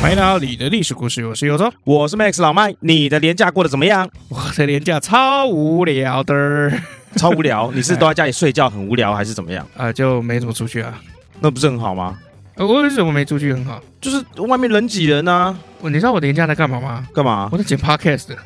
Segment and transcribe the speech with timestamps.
[0.00, 2.74] 欢迎来到你的历史故事，我是尤忠，我是 Max 老麦。
[2.80, 4.08] 你的年假过得怎么样？
[4.28, 6.72] 我的年假超无聊的，
[7.14, 7.70] 超无聊。
[7.72, 9.64] 你是都在家里睡觉很无聊，还是怎么样？
[9.76, 11.00] 啊， 就没怎么出去啊。
[11.40, 12.18] 那不是很好吗？
[12.56, 13.80] 我为什么没出去很好？
[14.00, 15.56] 就是外面人挤人啊。
[15.82, 17.06] 你知道我连假在干嘛吗？
[17.14, 17.48] 干嘛？
[17.52, 18.26] 我在剪 Podcast。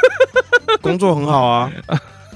[0.80, 1.70] 工作很好啊，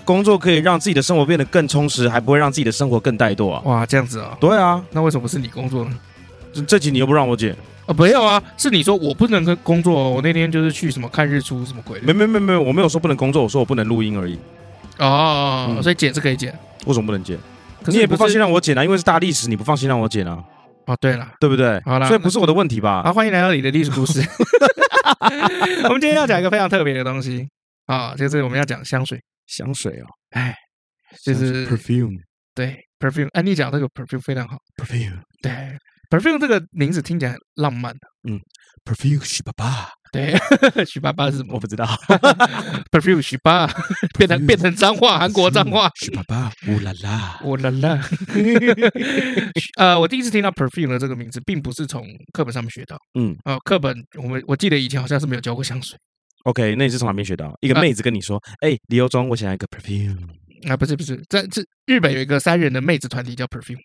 [0.04, 3.62] 工作可以让自己的生活变得更充实，还不会让自己的生活更怠惰啊。
[3.64, 4.36] 哇，这样子啊？
[4.40, 4.82] 对啊。
[4.90, 5.90] 那为什么是你工作呢？
[6.52, 7.56] 这这集你又不让我剪。
[7.86, 10.10] 啊，没有啊，是你说我不能跟工作。
[10.10, 12.06] 我那天就是去什么看日出什么鬼的。
[12.06, 14.38] 没没没没，我没有说不能工作，我说我不能录音而已。
[14.98, 16.56] 哦，嗯、所以剪是可以剪。
[16.86, 17.38] 为什么不能剪？
[17.82, 20.38] 可是你也不放心让我剪啊，因为是大历史，你不放心让我剪啊。
[20.86, 21.80] 哦，对了，对不对？
[21.84, 23.02] 好了，所以不是我的问题吧？
[23.02, 24.20] 好，欢迎来到你的历史故事。
[25.84, 27.48] 我们今天要讲一个非常特别的东西
[27.86, 29.18] 啊，就是我们要讲香水。
[29.46, 30.54] 香水哦，哎，
[31.22, 32.18] 就是 perfume。
[32.54, 33.28] 对，perfume。
[33.32, 34.56] 哎，你讲这个 perfume 非常好。
[34.76, 35.20] perfume。
[35.42, 35.52] 对。
[36.08, 38.38] perfume 这个名字听起来很浪漫的，嗯
[38.84, 40.32] ，perfume 是爸爸，对，
[40.86, 41.54] 许爸爸是什么？
[41.54, 41.84] 我不知道。
[42.92, 43.66] perfume 许爸
[44.16, 45.90] 变成变成脏话，韩国脏话。
[45.96, 48.00] 许爸爸，乌拉拉，乌拉拉。
[49.76, 52.96] 呃，我第一次听到 perfume 的这个名字，并不是从课本上面学到。
[53.18, 55.98] 嗯，哦，课本我们我记得以前好像是没有教过香水。
[56.44, 57.52] OK，那你是从哪边学到？
[57.60, 60.16] 一个妹子跟你说：“哎，李优忠，我想要一个 perfume。”
[60.70, 63.80] 啊，不是不是，在这日本有一个三人的妹子团体叫 perfume。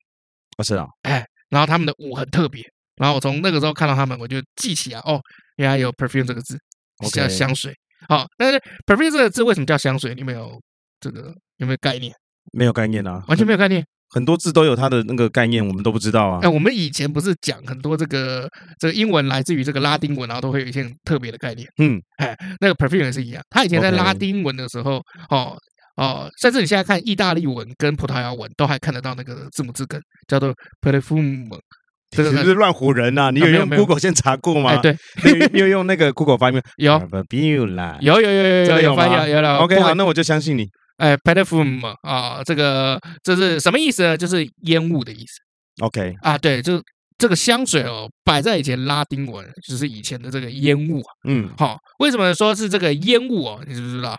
[0.57, 0.87] 我知道。
[1.01, 1.25] 哎。
[1.49, 2.63] 然后他们的舞很特别，
[2.97, 5.19] 然后我从那个时候看到他们，我就记起来哦，
[5.59, 6.57] 原来有 perfume 这个字，
[7.11, 7.73] 叫香水。
[8.07, 10.15] 好，但是 perfume 这个字为什么叫香水？
[10.15, 10.57] 你们有
[11.01, 12.13] 这个有没有概念？
[12.53, 13.85] 没有概念啊，完全没有概念。
[14.11, 16.39] 很多字都有它的那个概念，我们都不知道啊。
[16.41, 21.67] 哎，我们以前不是讲很多这个这个英文来自于这个拉丁文，然后都会有一些特别的概念。
[21.77, 25.57] 嗯，哎，那个 perfume 也是一样，他以前在拉丁文的时候，哦
[25.97, 31.59] 哦，甚至你现在看意大利文跟葡萄牙文，都还看得到那个字母字根，叫做 perfume。
[32.11, 33.29] 这个是不是乱唬人呐？
[33.31, 34.75] 你有用 Google 先查过吗？
[34.81, 34.95] 对，
[35.53, 39.57] 你有用那个 Google 翻译有 perfume 有有有有有有翻译有了。
[39.57, 40.67] OK，好，那我就相信你。
[40.97, 44.17] 哎，perfume 啊，这个这是什么意思呢？
[44.17, 45.85] 就是烟雾的意思。
[45.85, 46.81] OK，啊，对，就
[47.17, 51.01] 这个香水哦，摆在以前拉丁文就是以前的这个烟雾。
[51.27, 53.63] 嗯，好，为什么说是这个烟雾哦？
[53.67, 54.15] 你知不知道？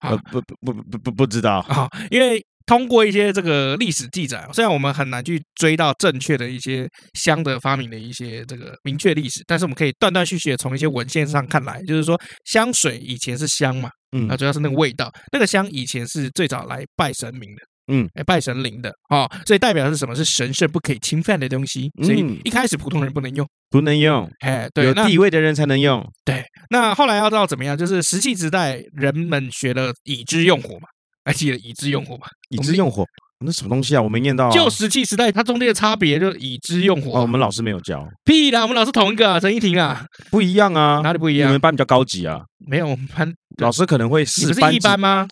[0.00, 2.42] 啊不不不不不不知道啊，因为。
[2.66, 20.14] 通过一些这个历史记载，虽然我们很难去追到正确的一些香的发明的一些这个明确历史，但是我们可以断断续续的从一些文献上看来，就是说香水以前是香嘛，嗯，那主要是那个味道，那个香以前是最早来拜神明的，嗯，哎拜神灵的，哦，所以代表的是什么？
[20.14, 26.42] 是神圣不可以侵犯的东西，所以一开始普通人不能用，不能用，哎，对，有地位的人才能用，对。
[26.70, 27.76] 那后来要知道怎么样？
[27.76, 30.88] 就是石器时代人们学了已知用火嘛。
[31.24, 32.26] 还记得已知用火吗？
[32.50, 33.04] 已知用火，
[33.44, 34.02] 那什么东西啊？
[34.02, 34.50] 我没念到。
[34.50, 37.18] 旧石器时代，它中间的差别就是已知用火。
[37.18, 38.06] 哦，我们老师没有教。
[38.24, 41.48] 屁啦，我们老师同一个啊，陈一婷啊，不一样啊，哪里不一样？
[41.48, 42.40] 你们班比较高级啊。
[42.66, 44.42] 没有，我们班老师可能会是。
[44.42, 45.26] 你不是一班吗？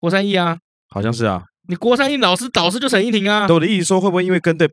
[0.00, 0.56] 国三一啊，
[0.90, 1.42] 好像是啊。
[1.68, 3.46] 你国三一老师导师就陈一婷啊。
[3.48, 4.68] 我的意思说，会不会因为跟对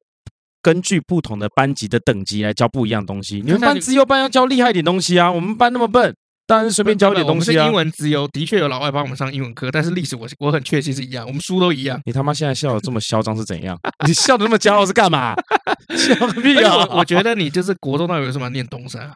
[0.61, 3.41] 根据不同的班级的等级来教不一样东西？
[3.45, 6.13] 你们班资优班要教厉害一点东西啊，我们班那么笨。
[6.49, 7.67] 当然是随便教点东西啊。
[7.67, 12.01] 英文自由的确有老外帮我们上英文课，但是历史我我很确信是一样，我们书都一样。
[12.05, 13.77] 你他妈现在笑的这么嚣张是怎样？
[14.07, 15.35] 你笑的那么骄傲是干嘛？
[15.95, 16.87] 笑个屁啊！
[16.89, 19.13] 我觉得你就是国中那有什么念东山啊？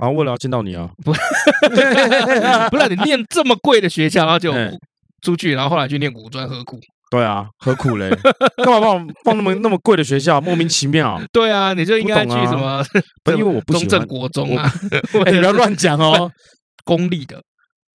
[0.00, 0.88] 啊，为了要见到你啊！
[1.04, 1.12] 不，
[2.70, 4.54] 不然你念这么贵的学校，然后就
[5.20, 6.80] 出去，然后后来去念五专何苦？
[7.14, 8.10] 对啊，何苦嘞？
[8.64, 10.40] 干嘛帮我放那么那么贵的学校？
[10.40, 11.20] 莫名其妙。
[11.32, 12.84] 对啊，你就应该去什么？
[13.22, 14.72] 不是因为我不中正国中啊！
[15.24, 16.30] 哎，你不要乱讲 哦。
[16.84, 17.40] 公立的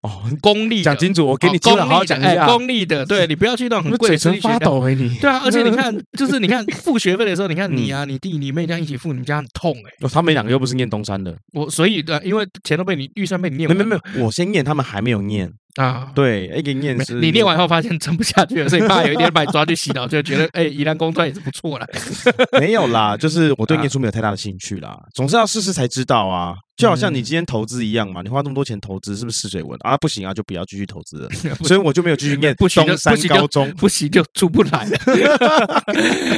[0.03, 2.47] 哦，公立讲清楚，我给你好好讲一下。
[2.47, 4.17] 公立的，对你不要去那种很贵的。
[4.17, 10.09] 嘴唇发抖哎，你对啊，而且你看，就是你看付学费的时候，你看你啊，你弟你妹这样一起付，你们家很痛哎。
[10.09, 13.69] 他们两个又不是念东山的，我所以对，因为钱都被你预算被你念。
[13.69, 15.51] 没没没有，我先念，他们还没有念。
[15.77, 21.87] 啊，对，哎，给你念是，你念完以后发现撑不下去了，所以爸有一天把你抓去洗脑，就觉得哎，宜兰工专也是不错啦。
[22.59, 26.55] 没有啦，就是我对念书没有太大的兴趣啦，总是要试试才知道啊。
[26.77, 29.97] 就好像你今天投资一样嘛，你花那么多钱投资，是不是试水文啊？
[29.97, 31.29] 不行啊，就不要继续投资了。
[31.65, 32.87] 所以我就没有继续念 东山
[33.29, 34.99] 高中，不行就出不来了。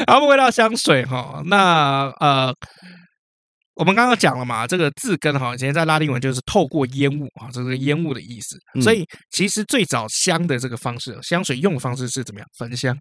[0.07, 2.55] 好，回到香水哈，那呃。
[3.79, 8.59] 我们刚刚讲了嘛，这个字根哈，以前在拉丁文就是透过烟雾啊，这个烟雾的意思。
[8.83, 12.49] 所以其实最早香的这个方式，香水用的方式是怎么样？
[12.59, 12.99] 焚香，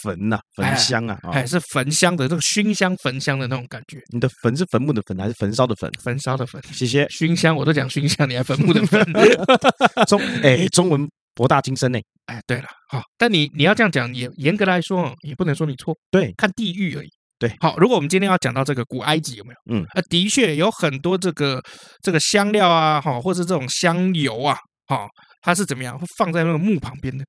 [0.00, 4.00] 焚呐，焚香啊，哎，是焚香的这个熏香焚香的那种感觉。
[4.12, 5.90] 你的焚是坟墓的焚还是焚烧的焚？
[6.00, 6.62] 焚烧的焚。
[6.72, 7.08] 谢谢。
[7.08, 9.04] 熏香我都讲熏香，你还坟墓的坟？
[10.06, 11.98] 中哎，中文博大精深呢。
[12.26, 15.96] 哎，对了，好，但你你要这样讲，也严格来说，也不能说你错。
[16.12, 17.08] 对，看地域而已。
[17.38, 19.76] 对，好，如果我们今天要讲到这个古埃及有没有？
[19.76, 21.60] 嗯，啊，的确有很多这个
[22.02, 24.56] 这个香料啊，哈，或是这种香油啊，
[24.86, 25.06] 哈，
[25.42, 25.98] 它是怎么样？
[25.98, 27.22] 会放在那个墓旁边的。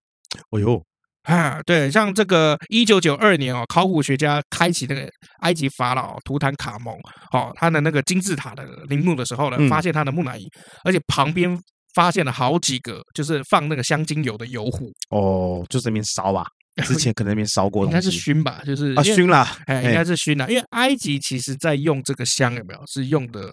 [0.51, 0.81] 哦呦，
[1.23, 5.09] 啊，对，像这个一九九二年哦，考古学家开启那个
[5.41, 6.95] 埃及法老图坦卡蒙
[7.33, 11.59] 哦，他的那个金字塔的陵墓的时候呢，发现他的木乃伊，嗯、而且旁边
[11.95, 14.89] 发现了好几个就是放那个香精油的油壶。
[15.09, 16.45] 哦，就这边烧啊。
[16.83, 22.81] 之前可能那边烧过，应该是熏吧，就是啊熏啦，哎，应该是熏啦，因为埃及其实在用这个香有没有？
[22.87, 23.51] 是用的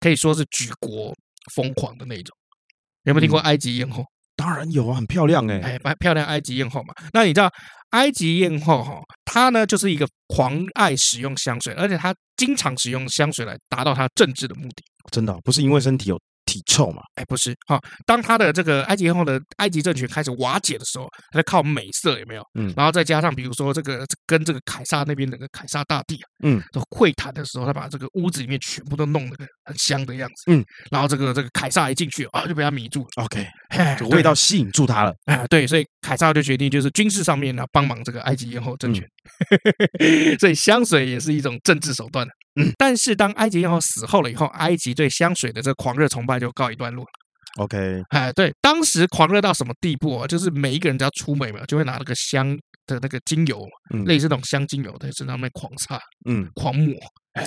[0.00, 1.14] 可以说是举国
[1.54, 2.36] 疯狂的那种。
[3.04, 4.04] 有没有听过埃及艳后？
[4.36, 6.94] 当然有啊，很漂亮哎，哎，漂亮埃及艳后嘛。
[7.12, 7.50] 那你知道
[7.90, 14.82] 埃及艳后哈，她呢就是一个狂爱使用香水，而且她经常使用香水来达到她政治的目的。
[15.10, 16.18] 真的不是因为身体有。
[16.50, 17.02] 体臭嘛？
[17.14, 17.80] 哎，不是哈。
[18.04, 22.42] 当他的这个埃及后的埃及政权开始瓦解的时候，他在靠美色有没有？
[22.58, 26.60] 嗯，然后再加上比如说这个跟这个凯撒那边的凯撒大帝啊，嗯，
[26.90, 33.24] 会谈的时候，他把这个屋子里面全部都弄得很香的样子，嗯，然后这个这个凯撒一进去啊，就被他迷住了。
[33.24, 33.46] OK，
[33.96, 35.14] 这个味道吸引住他了。
[35.26, 39.06] 哎，对，所以凯撒就决定就是军事上面呢帮忙这个埃及艳后政权，
[40.40, 42.26] 所以香水也是一种政治手段。
[42.60, 47.10] 嗯，但是当埃及艳后死后了以后，埃及对香水的这个狂热崇拜就告一段落了。
[47.58, 50.26] OK，哎，对，当时狂热到什么地步啊？
[50.26, 55.98] 就是每一个人只要出门嘛，就会拿那个香的那个精油，嗯、类似那种香精油，在身上面狂擦，
[56.28, 56.94] 嗯，狂抹。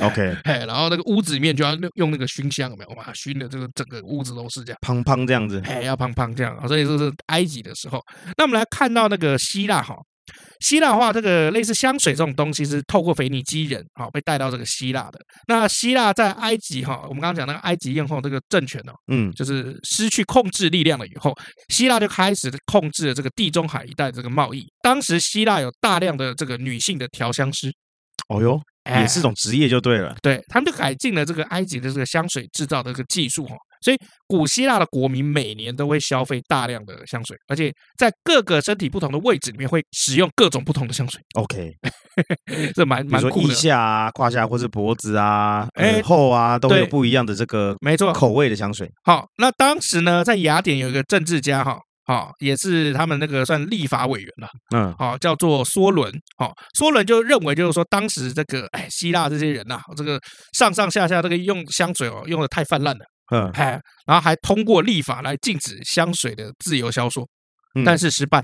[0.01, 2.89] OK，哎，然后那个屋子里面就要用那个熏香，有没有？
[2.95, 6.67] 哇，熏的这个整个屋子都是这样，砰砰这样子，哎，要砰砰这样。
[6.67, 8.01] 所以说是埃及的时候，
[8.37, 9.95] 那我们来看到那个希腊哈。
[10.61, 15.19] 希腊化这个类似香水这种东西是透过腓尼基人啊被带到这个希腊的。
[15.47, 21.33] 那希腊在埃及哈，我们刚刚讲那个埃及艳后这个政权哦，嗯，就是失去控制力量了以后，
[21.69, 24.65] 希腊就开始控制了这个地中海一带这个贸易。
[24.81, 27.71] 当时希腊有大量的这个女性的调香师，
[28.29, 30.15] 哦哟，也是种职业就对了。
[30.21, 33.55] 对，他们就改进了这个埃及的这个香水制造的这个技术哈。
[33.83, 33.97] 所以，
[34.27, 41.21] 古希腊的国民每年都会消费大量的香水，而且在各个身体不同的位置里面会使用各种不同的香水。
[41.35, 41.71] OK，
[42.73, 43.47] 这蛮蛮酷的。
[43.49, 48.89] 腋下啊、胯下或是脖子啊、耳后啊，都有不一样的这个没错口味的香水。
[49.03, 56.11] 好，那当时呢，在雅典有一个政治家哈，好，也是他们那个算立法委员了，嗯，好，叫做梭伦。
[56.37, 60.19] 好，梭伦就认为就是说，当时这个哎，希腊这些人呐，这个
[60.57, 63.05] 上上下下这个用香水哦，用的太泛滥了。
[63.31, 67.27] 嗯，哎，然后还通过立法来禁止香水的自由销售，
[67.85, 68.43] 但是失败，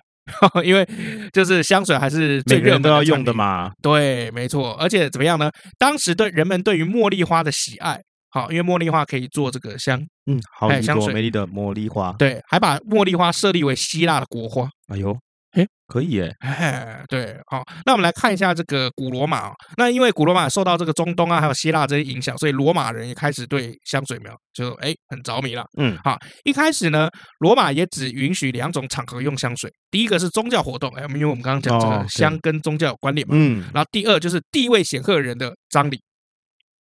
[0.54, 0.88] 嗯、 因为
[1.34, 3.72] 就是香水还是最热门都要用的嘛。
[3.82, 4.74] 对，没错。
[4.74, 5.52] 而且怎么样呢？
[5.78, 8.00] 当时对人们对于茉莉花的喜爱，
[8.30, 12.14] 好，因为茉莉花可以做这个香，嗯，好香水美丽的茉莉花。
[12.14, 14.70] 对，还把茉莉花设立为希腊的国花。
[14.88, 15.18] 哎呦。
[15.52, 16.32] 哎，可以耶！
[16.42, 19.52] 哎， 对，好，那我们来看一下这个古罗马。
[19.78, 25.66] 那因为古罗马受到这个中东啊，还有希腊这些影响，所以罗马人也开始对香水苗就哎很着迷了。
[25.78, 27.10] 嗯，好，一开始呢，
[27.40, 29.72] 罗马也只允许两种场合用香水。
[29.90, 33.34] 第一个是宗教活动，哎，因为我们刚刚讲这个香跟宗教有关联嘛。
[33.36, 36.00] 嗯，然后第二就是地位显赫人的葬礼，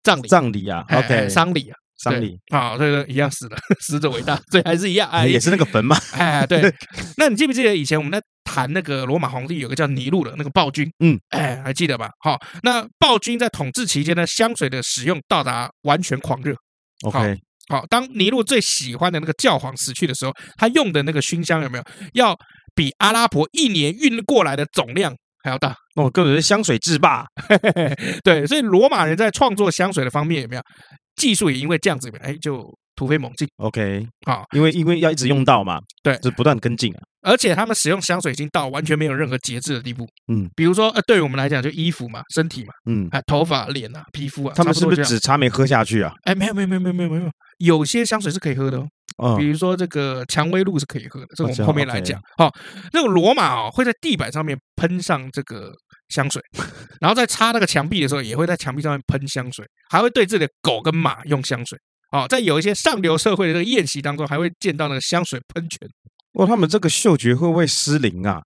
[0.04, 1.78] 葬礼，葬礼啊，OK，丧礼啊。
[1.98, 6.62] 丧礼啊，对对，一样死的， 死者为大，所以还是一样，哎， 也是那个坟嘛，哎，对。
[7.16, 10.90] 那你记不记得以前我们在谈那个罗马皇帝有个叫尼禄的那个暴君？
[11.00, 12.10] 嗯，哎，还记得吧？
[12.22, 16.56] 好，那暴君在统治期间呢，香水的使用到达完全狂热。
[17.04, 17.38] OK，
[17.68, 21.84] 好，当尼禄最喜欢的那个教皇死去的时候，他用的那个熏香有没有
[22.14, 22.34] 要
[22.74, 25.76] 比阿拉伯一年运过来的总量还要大？
[25.96, 27.26] 哦，根本是香水制霸。
[28.24, 30.62] 对，所以罗马人在创作香水的方面有没有？
[31.16, 32.62] 技术也因为这样子，哎，就
[32.96, 33.48] 突飞猛进。
[33.58, 37.00] OK，好，因为因为要一直用到嘛，对，就不断跟进啊。
[37.22, 40.08] 而且他们使用香水已经到完全没有任何节制的地步。
[40.32, 46.14] 嗯，比如说，呃，对于我们来讲，就衣服嘛，身体嘛，嗯，啊头发、脸啊、皮肤啊，他们是不是只差没喝下去啊？
[46.24, 48.78] 哎，没有，没有，没有，没有，没有，没有，有些香水是可以喝的
[49.18, 49.36] 哦。
[49.40, 52.22] 比如说这个蔷薇露是可以喝的，这个我们后面来讲。
[52.38, 52.52] 好，
[52.94, 55.72] 那个罗马哦，会在地板上面喷上这个。
[56.10, 56.40] 香水，
[57.02, 61.80] 然后在擦那个墙壁的时候，也会在墙壁上面喷香水，还会对自己的狗跟马用香水。
[62.16, 65.88] 哦，在有一些上流社会的这个宴席当中，还会见到那个香水喷泉。
[66.34, 68.42] 哇，他们这个嗅觉会不会失灵啊？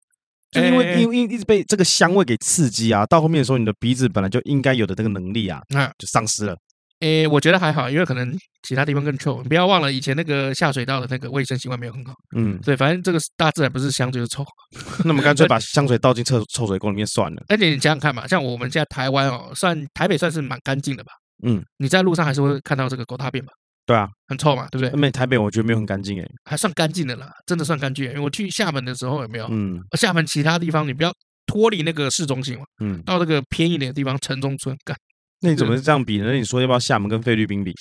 [0.51, 6.55] 就因为因为一直被这个香味给刺激啊，到后面的时候，你的鼻子本来就应该有的这个能力啊，那就丧失了。
[7.01, 9.41] 诶，我觉得还好，因为可能其他地方更臭。
[9.41, 12.13] 你不要忘了以前那个下水道的那个卫生习惯没有很好。
[12.35, 14.43] 嗯，对，反正这个大自然不是香就是臭。
[15.05, 17.43] 那么干脆 把香水倒进臭臭水沟里面算了。
[17.47, 21.11] 而且你想想看嘛，像我们现在台湾哦，算台北算是蛮干净的吧？
[21.45, 23.53] 嗯，你在路上还是会看到这个狗大便吧？
[23.89, 24.95] 对啊，很臭嘛，对不对？
[24.95, 28.05] 因为台北我觉得没有很干净诶，还算干净的啦，真的算干净。
[28.05, 29.47] 因为我去厦门的时候有没有？
[29.49, 31.11] 嗯，厦门其他地方你不要
[31.47, 34.95] 脱离那个市中心嘛，嗯，到那个偏一点的地方城中村干。
[35.41, 36.25] 那你怎么是这样比呢？
[36.27, 37.73] 那你说要不要厦门跟菲律宾比？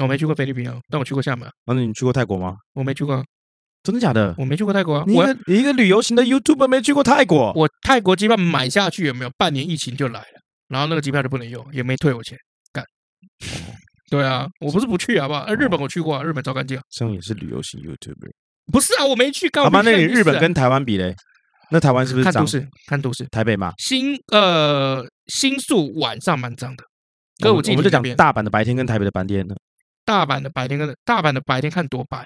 [0.00, 1.48] 我没去过菲律宾啊，但我去过厦门。
[1.66, 2.56] 那你去过泰国吗？
[2.72, 3.24] 我没去过，
[3.84, 4.34] 真的假的？
[4.36, 5.04] 我没去过泰国啊。
[5.06, 7.52] 你一个你一个旅游型的 YouTuber 没去过泰国？
[7.54, 9.30] 我泰国机票买下去有没有？
[9.38, 12.36] 半年疫情就来了，然后那个机票就不能用，也没退我钱。
[12.72, 12.84] 干。
[14.10, 15.46] 对啊，我不是不去好不好？
[15.54, 16.78] 日本我去过，日本超干净。
[16.90, 18.30] 这样也是旅游型 YouTuber？
[18.72, 19.48] 不是啊，我没去。
[19.54, 21.14] 好吧，那你日本跟台湾比嘞？
[21.70, 22.68] 那台湾是不是看都市？
[22.88, 23.24] 看都市。
[23.30, 23.72] 台北嘛？
[23.78, 26.84] 新呃新宿晚上蛮脏的。
[27.38, 29.54] 歌舞伎，我们就讲大阪的白天跟台北的白天呢。
[30.04, 32.24] 大阪的白天跟大阪的白天看多白，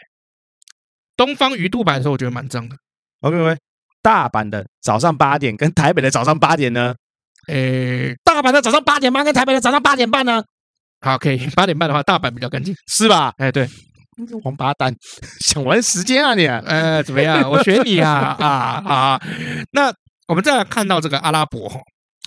[1.17, 2.75] 东方鱼肚白的时候我觉得蛮脏的。
[3.21, 3.59] OK，OK，
[4.01, 6.95] 大阪的早上八点跟台北的早上八点呢？
[7.49, 10.43] 诶，大阪的早上八点半跟台北的早上八点半呢？
[11.05, 13.33] 好，可以 八点半的话，大阪比较干净，是吧？
[13.37, 13.69] 哎，对，
[14.43, 14.95] 王八蛋，
[15.45, 16.47] 想玩时间啊你？
[16.47, 17.43] 呃，怎么样？
[17.51, 19.23] 我学你啊啊啊！
[19.73, 19.93] 那
[20.29, 21.79] 我们再来看到这个阿拉伯哈。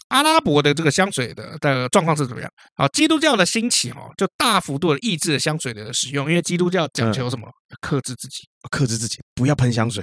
[0.09, 2.49] 阿拉伯的这个香水的的状况是怎么样？
[2.75, 7.45] 好，基督教的兴起哦，就大幅度的抑制了香水的使用，因为基督教讲求什么？
[7.81, 10.01] 克制自己，克制自己，不要喷香水，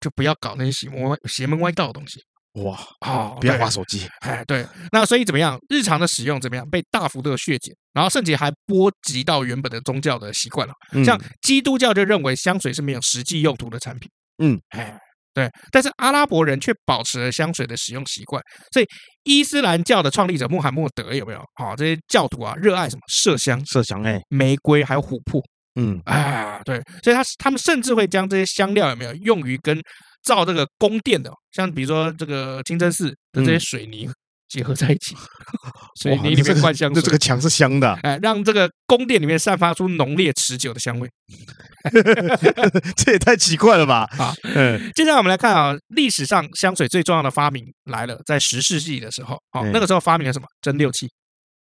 [0.00, 2.20] 就不要搞那些邪门邪门歪道的东西。
[2.54, 4.06] 哇，好，不要滑手机。
[4.20, 5.58] 哎，对，那所以怎么样？
[5.68, 6.68] 日常的使用怎么样？
[6.68, 10.74] 被大幅度的削减，然后甚至还波及到原本的宗教的习惯了。
[11.04, 14.10] 像基督教就认为香水是没有实际用途的产品。
[14.42, 14.98] 嗯，哎。
[15.34, 18.86] 对，但是阿拉伯人却保持了香水的使用习惯，所以
[19.22, 21.38] 伊斯兰教的创立者穆罕默德有没有？
[21.54, 25.40] 啊，这些教徒啊，热爱什么麝香、麝香哎，玫瑰还有琥珀，
[25.80, 29.80] 嗯，啊，对，所以他他们甚至会将这些香料有没有用于跟
[30.22, 34.06] 造这个宫殿的，像比如说这个清真寺的这些水泥。
[34.10, 34.14] 嗯
[34.52, 35.16] 结合在一起，
[35.98, 41.08] 所以你里面灌香水，这个墙是香的，哎，让这个宫殿里面散发出浓烈持久的香味，
[42.94, 44.06] 这也太奇怪了吧？
[44.18, 50.46] 啊，嗯，接下来我们来看啊，历史上香水最重要的发明来了，在十世纪的时候，哦，那个时候发明了什么？
[50.60, 51.08] 蒸馏器，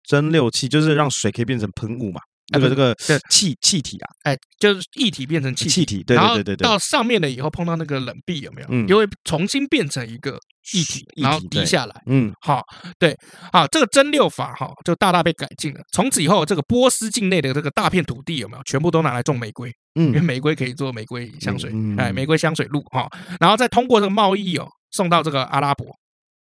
[0.05, 2.21] 蒸馏器就是让水可以变成喷雾嘛。
[2.53, 2.95] 那个这个
[3.31, 8.69] 气气体啊，哎，就是液体变成气气体，对对对对，到上面了以后碰到那个冷壁有没有？
[8.71, 10.39] 嗯，就会重新变成一个
[10.73, 12.03] 液体，然后滴下来。
[12.07, 12.63] 嗯，好，
[12.99, 13.17] 对，
[13.53, 15.81] 好，这个蒸馏法哈就大大被改进了。
[15.93, 19.71] 从此以后，这个波斯境内的这个大片土地有没有全部都拿来种玫瑰？
[19.97, 23.09] 嗯，因为玫瑰可以做玫瑰香水，哎，玫瑰香水露哈，
[23.41, 25.87] 然后再通过这个贸易哦送到这个阿拉伯，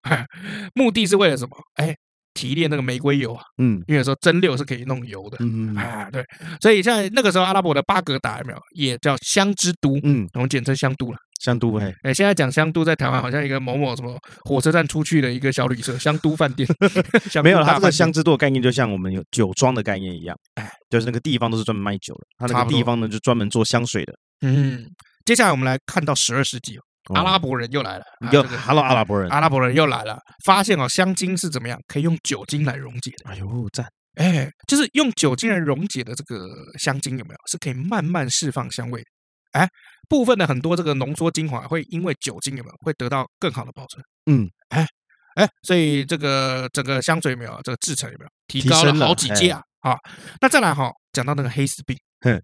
[0.76, 1.58] 目的是为了什么？
[1.76, 1.96] 哎。
[2.36, 6.24] 提炼那个玫瑰油啊，嗯，因为说蒸馏是可以弄油的，嗯嗯啊，对，
[6.62, 16.68] 所以像那个时候阿拉伯的巴格达有没有也叫香之都，嗯，我们简称香都了，香都哎，哎，现在讲香都在台湾好像一个某某什么火车站出去的一个小旅社，香都饭店，
[17.42, 24.86] 没有，它这个香之都的概念就像我们有酒庄的概念一样，哎，就是那个地方都是专门卖酒的，它那个地方呢就专门做香水的，嗯，
[25.24, 26.78] 接下来我们来看到十二世纪。
[27.14, 33.30] 阿拉伯人又来了，又 Hello 阿拉伯人，阿拉伯人又来了，发现哦，香精是怎么样可以用酒精来溶解的？
[33.30, 33.88] 哎呦，赞！
[34.16, 36.48] 哎，就是用酒精来溶解的这个
[36.80, 37.38] 香精有没有？
[37.52, 39.04] 是可以慢慢释放香味。
[39.52, 39.68] 哎，
[40.10, 44.04] 部分的很多这个浓缩精华会因为酒精有没有会得到更好的保存？
[44.26, 44.88] 嗯，哎
[45.36, 49.62] 哎，所以这个整个香水有没有这个制成有没有提高了好几阶啊？
[49.82, 49.96] 啊，
[50.42, 52.42] 那再来哈，讲到那个黑死病，哼，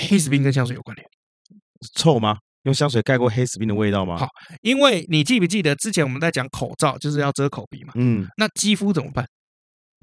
[0.00, 1.06] 黑死病跟香水有关联？
[1.94, 2.38] 臭吗？
[2.64, 4.16] 用香水盖过黑死病的味道吗？
[4.16, 4.28] 好，
[4.62, 7.92] 因为你记不记得之前我们在讲口罩就是要遮口鼻嘛？
[7.96, 9.26] 嗯，那肌肤怎么办？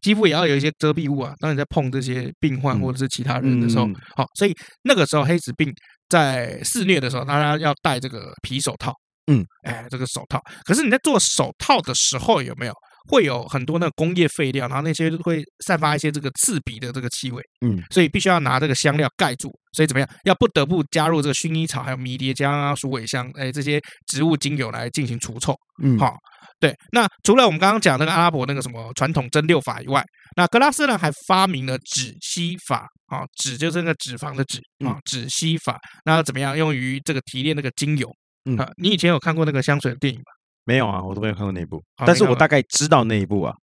[0.04, 1.34] 肌肤也要有一些遮蔽物啊。
[1.40, 5.74] 当你在碰这些病患或者是其他人的时候，好、嗯嗯哦，所以那个时候黑死病
[6.10, 8.94] 在肆虐的时候，大家要戴这个皮手套。
[9.32, 10.40] 嗯，哎，这个手套。
[10.64, 12.74] 可是你在做手套的时候有没有？
[13.08, 20.10] 会有很多那个工业废料，然后那些会散发一些这个刺鼻的这个气味，嗯，所以必须要拿这个香料盖住，所以怎么样？
[20.26, 26.16] 要不得不加入这个薰衣草、还有迷迭香啊、鼠尾香，哎，这些植物精油来进行除臭，嗯，好，
[26.60, 26.76] 对。
[26.92, 30.04] 那除了我们刚刚讲那个阿拉伯那个什么传统蒸馏法以外，
[30.36, 36.58] 那格拉斯呢还发明了止吸法，啊，止就是那个脂肪的脂啊，止吸法，那怎么样？
[36.58, 38.10] 用于这个提炼那个精油，
[38.46, 40.26] 嗯，你以前有看过那个香水的电影吗？
[40.67, 43.55] 没有啊，我都没有看过那一部，但是我大概知道那一部啊。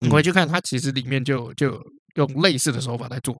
[0.00, 1.78] 你回去看，它其实里面就就
[2.14, 3.36] 用类似的手法来做，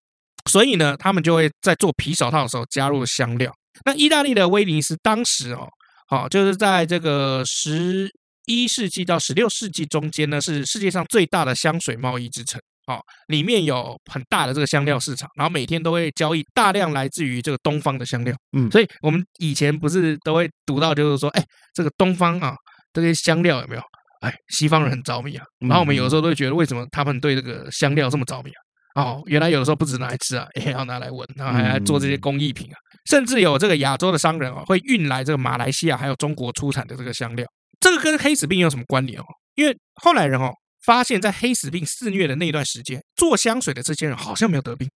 [0.51, 3.51] 所以呢，他们就会在做皮手套的时候加入香料。
[3.87, 5.67] 那意大利的威尼斯当时哦，
[6.09, 8.11] 好，就是在这个十
[8.45, 12.61] 一世纪到十六世纪中间呢，是世界上最大的香水贸易之城。
[12.87, 18.33] 哦，里面有很大的这个香料市场，然后每天都会交易大量来自于这个东方的香料。
[18.57, 21.45] 嗯，所以我们以前不是都会读到，就是说，哎，
[21.75, 22.55] 这个东方啊，
[23.01, 23.83] 这些香料有没有？
[24.21, 25.45] 哎，西方人很着迷啊。
[25.61, 28.51] 然后我们有时候都会觉得，为什么他们对这个香料这么着迷
[28.95, 29.03] 啊？
[29.03, 32.77] 哦，原来有的时候不止拿来吃啊，也要拿来闻，然后还来做这些工艺品啊。
[33.11, 37.47] 甚至有这个亚洲的商人啊，会运来这个马来西亚还有中国出产的这个香料。
[37.79, 39.25] 这个跟黑死病有什么关联哦？
[39.55, 40.51] 因为后来人哦。
[40.85, 44.89] 发现，在黑死病肆虐的那段时间，做香水的这些人好像没有得病。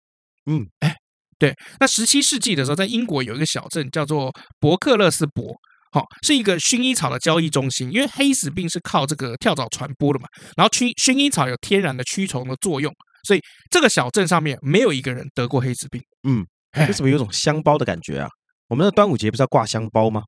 [0.44, 0.94] 嗯，哎，
[1.38, 1.54] 对。
[1.80, 5.56] 那十七世纪的时候，在英国有一个小镇叫做伯克勒斯伯，
[5.92, 7.90] 好，是一个薰衣草的交易中心。
[7.92, 12.92] 因为黑死病是靠这个跳蚤传播的嘛，然后薰薰衣草有天然的驱虫的作用，
[13.26, 13.40] 所以
[13.70, 16.02] 这个小镇上面没有一个人得过黑死病。
[16.28, 16.44] 嗯，
[16.86, 18.28] 为什么有种香包的感觉啊？
[18.68, 20.22] 我们的端午节不是要挂香包吗？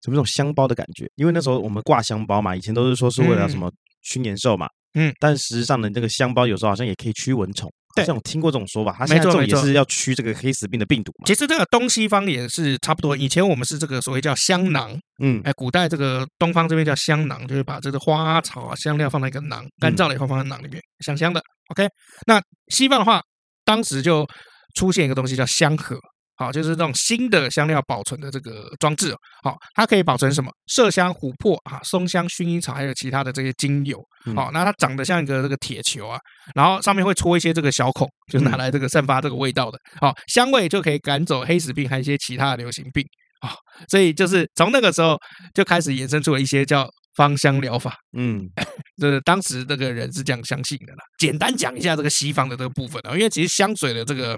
[0.00, 1.06] 怎么这种香包的感觉？
[1.16, 3.70] 因为那时候我们挂香包嘛，以前都是说是为了什么
[4.02, 4.68] 驱年兽嘛。
[4.94, 7.70] 嗯，但实际上呢，这个香包有时候好像也可以驱蚊虫。
[7.96, 8.92] 对，像我听过这种说法。
[8.98, 11.26] 它现在这种也是要驱这个黑死病的病毒嘛。
[11.26, 13.16] 其实这个东西方也是差不多。
[13.16, 21.40] 以前我们是这个所谓叫香囊，嗯，哎，古代这个东方这边叫香囊，就是把这个花草啊香料放在一个囊，干燥了以后放在囊里面，香香的。
[21.68, 21.86] OK，
[22.26, 23.22] 那西方的话，
[23.64, 24.26] 当时就
[24.74, 25.96] 出现一个东西叫香盒。
[26.36, 29.14] 好，就是这种新的香料保存的这个装置。
[29.42, 30.50] 好，它可以保存什么？
[30.66, 34.02] 麝香、琥珀啊、松香、薰衣草，还有其他的这些精油。
[34.34, 36.18] 好，那它长得像一个这个铁球啊，
[36.54, 39.78] 然后上面会戳一些这个小孔，就是拿来这个散发这个味道的。
[40.00, 43.04] 好，香味就可以赶走黑死病，还有一些其他的流行病。
[43.40, 43.54] 啊，
[43.88, 45.16] 所以就是从那个时候
[45.54, 47.94] 就开始衍生出了一些叫芳香疗法。
[48.18, 48.42] 嗯，
[49.00, 51.04] 就是当时这个人是这样相信的啦。
[51.18, 54.36] 简单讲一下这个西方的这个部分啊，因为其实香水的这个。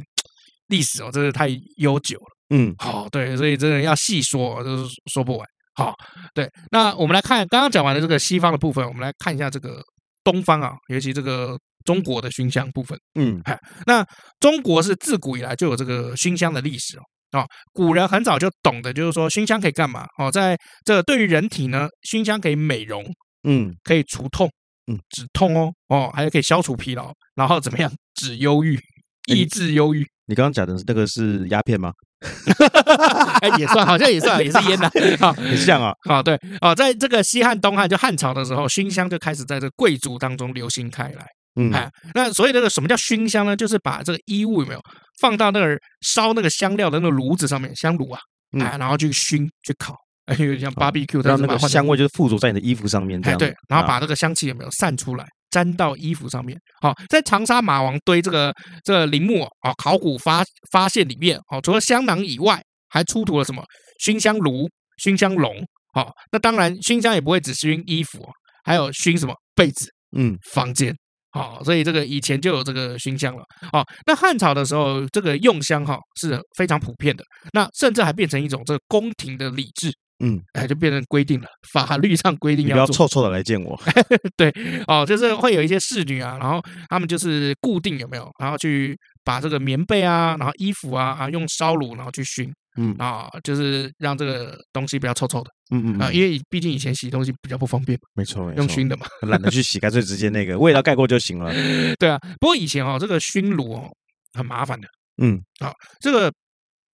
[0.69, 2.37] 历史哦，真是太悠久了。
[2.51, 5.47] 嗯，好，对，所以真的要细说，就是说不完。
[5.75, 5.95] 好，
[6.33, 9.83] 对，那我们来看刚刚讲完的这个西方的部分，我们来看一下这个
[10.25, 12.99] 东方啊，尤其这个中国的熏香部分。
[13.19, 13.43] 嗯，
[13.87, 14.05] 那
[14.41, 17.03] 中国是自古以来就有这个熏香的历史哦。
[17.33, 20.07] 啊，古人很早就懂得，就是说熏香可以干嘛？
[20.17, 23.05] 哦，在这对于人体呢，熏香可以美容，
[23.43, 24.49] 嗯，可以除痛，
[24.87, 27.93] 嗯，止痛哦，哦，还有可以消除疲劳，然后怎么样？
[28.15, 28.79] 止忧郁，
[29.27, 30.07] 抑制忧郁。
[30.27, 31.93] 你刚刚讲的那个是鸦片吗？
[33.41, 34.91] 哎，也算，好像也算，也是烟呐。
[35.21, 35.93] 好，很像啊。
[36.09, 41.27] 好，对，哦，在这个西汉、东汉就汉朝的时候，熏香就开始在这个贵族当中流行开来。
[41.61, 43.55] 嗯，哎，那所以那个什么叫熏香呢？
[43.57, 44.81] 就是把这个衣物有没有
[45.21, 48.21] 放到那个烧那个香料的那个炉子上面，香炉啊，
[48.59, 49.95] 哎，然后去熏去烤，
[50.27, 53.39] 哎，有点像 barbecue，让那个香味就是附着在你的衣服上面，这样。
[53.39, 55.27] 对，然后把这个香气有没有散出来？
[55.57, 58.53] 粘到衣服上面，好，在长沙马王堆这个
[58.85, 63.65] 这个陵墓啊，考古发发现里面，哦，除了香囊以外，还出土了什么？
[63.99, 65.65] 熏香炉、熏香笼，
[65.95, 68.29] 好，那当然熏香也不会只熏衣服，
[68.65, 69.35] 还有熏什么？
[69.55, 70.95] 被子，嗯，房间，
[71.37, 79.93] 好，所以这个以前就有这个熏香了，哦，那汉朝的时候，这个用香哈是非常普遍的，那甚至还变成一种这个宫廷的礼制。
[80.25, 83.79] 嗯，哎，就变成规定了，法律上规定要，不要臭臭的来见我。
[84.35, 84.51] 对，
[84.87, 95.51] 哦，就是会有一些侍女啊，然后他们就是固定有没有，然后去把这个棉被啊，然后衣服啊啊用烧炉然后去熏，嗯啊，就是让这个东西不要臭臭的。
[95.71, 101.53] 嗯嗯啊，因为毕竟以前洗东西比较不方便，没错，用熏的嘛，懒得去洗，干脆直接那个味道盖过就行了。
[101.99, 103.91] 对啊，不过以前哦，这个熏炉哦
[104.35, 104.87] 很麻烦的。
[105.23, 106.33] 嗯，啊，这个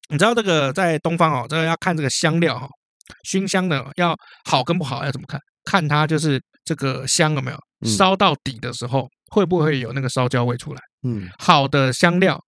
[0.09, 2.69] 你知道这个在东方哦，这个要看这个香料哈。
[3.25, 4.17] 熏香的要
[4.49, 5.39] 好跟不好要怎么看？
[5.65, 10.81] 看它就是这个香有没有烧到底的时候，会不会有那个烧焦味出来？
[11.03, 12.41] 嗯，好的香料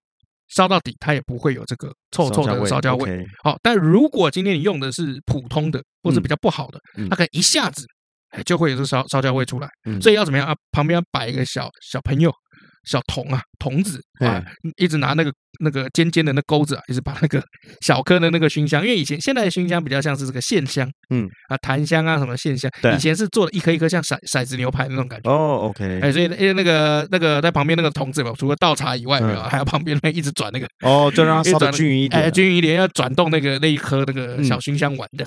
[0.48, 3.26] 烧到底，它也不会有这个臭臭的烧焦味。
[3.42, 6.80] 好，但如果今天你用的是普通的或者比较不好的，
[7.10, 7.86] 它可能一下子
[8.44, 9.68] 就会有这个烧烧焦味出来。
[10.00, 10.54] 所以要怎么样啊？
[10.72, 12.32] 旁边要摆一个小小朋友。
[12.86, 14.42] 小童啊，童子啊，
[14.76, 17.42] 一直拿那个那个尖尖的那钩子啊，一直把那个
[17.80, 21.28] 小颗的那个熏香，因为以前现在的熏香比较像是这个线香，嗯。
[21.48, 25.30] 啊，檀香啊什么线香，以前是做的一颗一颗像骰骰子牛排那种感觉。
[25.30, 30.66] 哦，OK，哎，所以因为那个那个在旁边那个童子嘛，除了倒茶以外，没有，还有旁边那一直转那个。
[30.84, 35.26] 哦，就让它烧的均匀一点，哎，均匀一点，要转动那个那一颗那个小熏香丸的，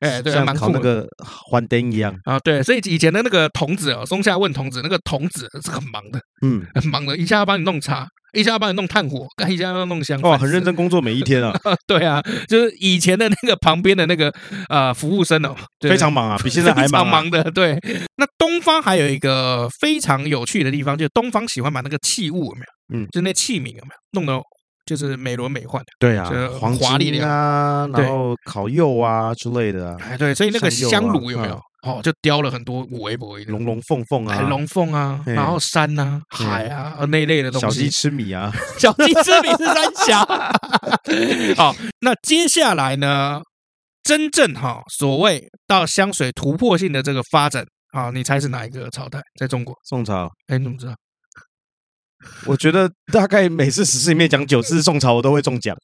[0.00, 2.14] 哎，对，蛮酷，那个幻灯一样。
[2.24, 7.16] 啊，对，所以以前的那个童子哦，松下问童子，那个童子是很忙的，嗯，很忙的。
[7.16, 10.20] 一下要帮你弄茶，一下要帮你弄炭火，干一下要弄香。
[10.22, 11.52] 哇，很认真工作每一天啊！
[11.86, 14.32] 对啊，就是以前的那个旁边的那个
[14.68, 17.42] 呃服务生哦，非常忙啊，比现在还忙，忙的。
[17.50, 17.78] 对，
[18.16, 23.00] 那东方还有一个非常有趣的地方，就是东方喜欢把那个器物有没有？
[23.00, 24.40] 嗯，就是那器皿有没有弄得
[24.86, 25.84] 就是美轮美奂的？
[25.98, 26.30] 对啊，
[26.80, 29.94] 华丽的啊，然后烤肉啊之类的。
[30.00, 31.60] 哎，对，所以那个香炉有没有？
[31.82, 37.66] 哦，就雕了很多五维博，龙龙凤凤啊，龙凤啊，然后山啊、海啊那一类的东西。
[37.66, 40.24] 小鸡吃米啊， 小鸡吃米是三小。
[41.56, 43.40] 好，那接下来呢，
[44.02, 49.20] 真正哈所谓到香水突破性的这个发展啊，你猜是哪一个朝代？
[49.38, 50.28] 在中国，宋朝。
[50.48, 50.94] 哎，你怎么知道？
[52.46, 55.76] 我觉得大概每次史诗里面讲九次宋朝，我都会中奖。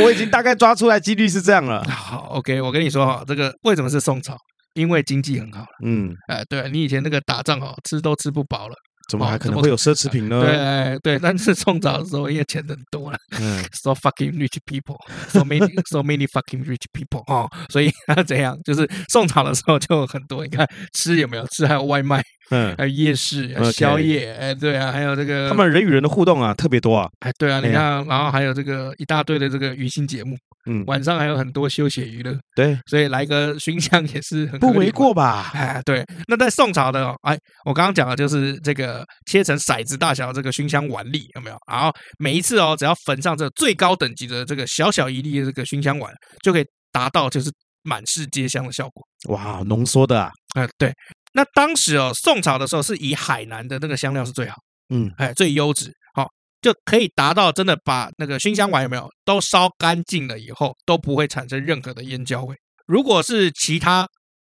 [0.00, 1.82] 我已经大概抓出来几率是这样了。
[1.90, 4.36] 好，OK，我跟你说哈，这个为什么是宋朝？
[4.74, 8.74] 因为经济很好，嗯，哎，对你以前那个打仗哦，吃都吃不饱了，
[9.10, 10.40] 怎么还可能会有奢侈品呢？
[10.40, 22.22] 对对，但是宋朝的时候，因为钱很多了，嗯，so fucking rich people，so many so many fucking rich people，哦，所以 他怎样，就是宋朝的时候就很多，你看吃有没有吃，还有外卖。
[22.52, 30.36] 嗯，还有夜市、宵夜，哎，对啊，还有这个他们人与人的互动啊，特别多啊，哎，对啊，你看，然后还有这个一大堆的这个娱乐节目，
[30.68, 35.50] 嗯，晚上还有很多休闲娱乐，对，所以来个熏香也是很不为过吧？
[35.54, 37.34] 哎，对，那在宋朝的，哎，
[37.64, 41.56] 我刚刚讲的就是这个切成骰子大小这个熏香丸粒有没有？
[41.66, 46.12] 然后每一次哦，只要焚上这最高等级的这个小小一粒的这个熏香丸，
[46.42, 47.50] 就可以达到就是
[47.82, 49.02] 满室皆香的效果。
[49.34, 50.92] 哇，浓缩的啊，哎，对。
[51.32, 54.56] 那当时哦，宋朝的时候是以海南的那个香料是最好，
[54.90, 56.28] 嗯，哎，最优质，好，
[56.60, 62.54] 就可以达到真的把那个熏香丸有没有都烧干净了以后都不会产生任何的烟焦味。
[62.86, 64.06] 如果是其他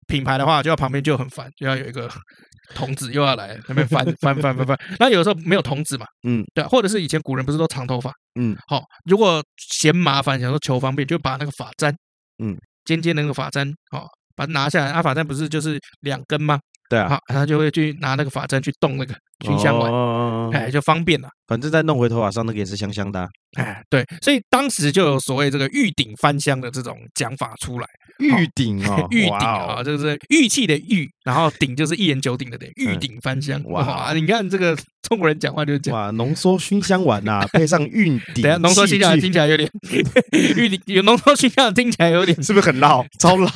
[0.06, 2.10] 品牌的话，就要旁边就很烦，就要有一个
[2.74, 4.78] 童子又要来那边翻翻翻翻翻。
[4.98, 11.94] 那有时候没有童子嘛，嗯，对，或者是以前古人不是都长头发，嗯，好，如果嫌麻烦，想说求方便，就把那个发簪，
[12.42, 14.90] 嗯，尖尖的那个发簪，好，把它拿下来。
[14.90, 16.58] 啊，发簪不是就是两根吗？
[16.88, 21.28] 对啊，好，他就会去拿那个法针去动那个熏香丸，哦、哎，就方便了。
[21.46, 23.28] 反正再弄回头发上，那个也是香香的、啊。
[23.58, 27.86] 哎，对，所以当时就有所谓这个玉鼎翻香的这种讲法出来。
[28.18, 33.60] 玉鼎啊，玉鼎啊，就是玉器的玉，然后鼎就是一言九鼎的鼎，玉鼎翻香。
[33.64, 36.00] 哇，你看这个中国人讲话就是这样。
[36.00, 38.42] 哇，浓缩熏香丸呐， 配上玉鼎。
[38.44, 39.68] 等下，浓缩熏香丸听起来有点
[40.56, 43.04] 玉鼎，有浓缩熏香丸听起来有点，是不是很绕？
[43.18, 43.46] 超绕，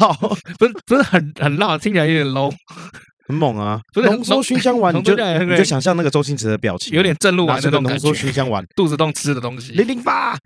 [0.59, 2.53] 不是不是很很绕，听起来有点 low。
[3.29, 3.81] 很猛啊！
[3.94, 9.73] 浓缩熏香丸，你就你就想象那个周星驰的表情，有点正露丸那种浓缩熏香丸，肚子痛吃的东西。
[9.73, 10.37] 零零八，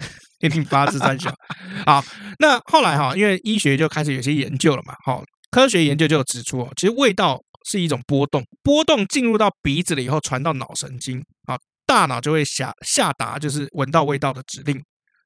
[0.41, 1.35] 零零八是三小。
[1.87, 2.05] 好，
[2.39, 14.81] 那后来哈，因为医学就开始有些研究了嘛，好，科学研究就指出哦，其实味道是一种波动，波动进入到鼻子了以后，传到脑神经，啊，大脑就会下下达就是闻到味道的指令。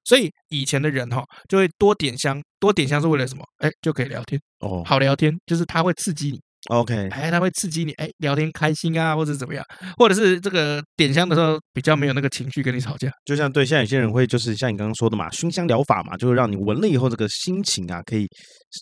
[0.07, 3.43] 所以以前的人哈，就会多点香，多点香是为了什么？
[3.59, 6.39] 哎，就可以聊天哦，好聊天，就是它会刺激你。
[6.71, 9.65] OK，哎，它会刺激你，哎，聊天开心啊，或者怎么样，
[9.99, 13.11] 或者是这个点香的时候比较没有那个情绪跟你吵架。
[13.25, 18.27] 就像对，像有些人会就是像你刚刚说的嘛，熏香疗法嘛，就是让你闻了以后这个心情啊可以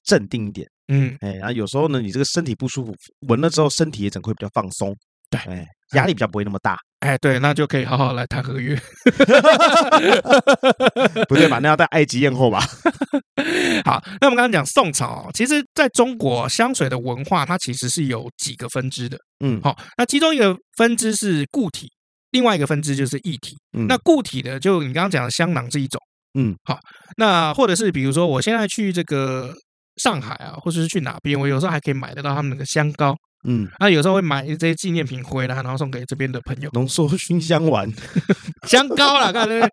[0.04, 0.66] 镇定一点。
[0.88, 2.94] 嗯，哎，然后有时候呢，你这个身体不舒服，
[3.26, 4.94] 闻了之后身体也整个会比较放松。
[5.28, 6.78] 对，哎，压力比较不会那么大。
[7.02, 8.76] 哎，对，那就可以好好来谈合约。
[11.28, 11.58] 不对吧？
[11.58, 12.60] 那要在埃及艳后吧？
[13.84, 19.18] 好，那我们刚刚讲宋朝，其实在中国香水的文化，它其实是有几个分支的。
[19.44, 21.88] 嗯，好，那其中一个分支是固体，
[22.30, 23.56] 另外一个分支就是液体。
[23.76, 26.00] 嗯，那固体的，就你刚刚讲的香囊这一种。
[26.38, 26.78] 嗯，好，
[27.16, 29.52] 那或者是比如说，我现在去这个
[29.96, 33.16] 上海啊，或者是去哪边，我有时候还可以买得到他们那个香膏。
[33.44, 36.70] 嗯，那有时候会买这些纪念品回来，然后送给这边的朋友。
[36.72, 37.90] 浓缩熏香丸，
[38.68, 39.72] 香膏啦，看对不对？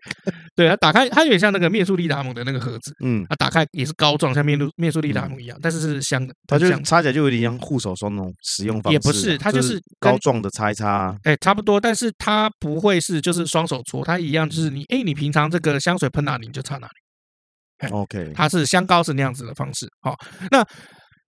[0.55, 2.93] 对，它打开，它有点像那个面速利达姆的那个盒子。
[3.03, 6.33] 嗯，它打开也是膏状，像面露面速利达姆一样，但是是香的。
[6.47, 8.95] 它就擦起来就有点像护手霜那种使用方式。
[8.95, 11.15] 也不是，它就是膏状的擦一擦。
[11.23, 17.89] 哎，差不多，但是它不会是就是双手搓，它一样就是你哎，你平常这个香水喷哪里你就擦哪里。
[17.91, 19.87] OK，它是香膏是那样子的方式。
[20.01, 20.15] 好，
[20.51, 20.65] 那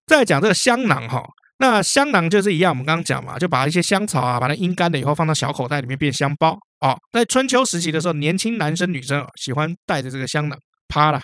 [0.07, 1.23] 再讲这个香囊哈。
[1.61, 6.97] 那香囊就是一样，我们刚刚讲嘛，就把一些香草啊，把它阴干了以后放到小口袋里面变香包哦。
[7.11, 11.21] 在春秋时期的时候，年轻男生女生喜欢带着这个香囊，趴啦，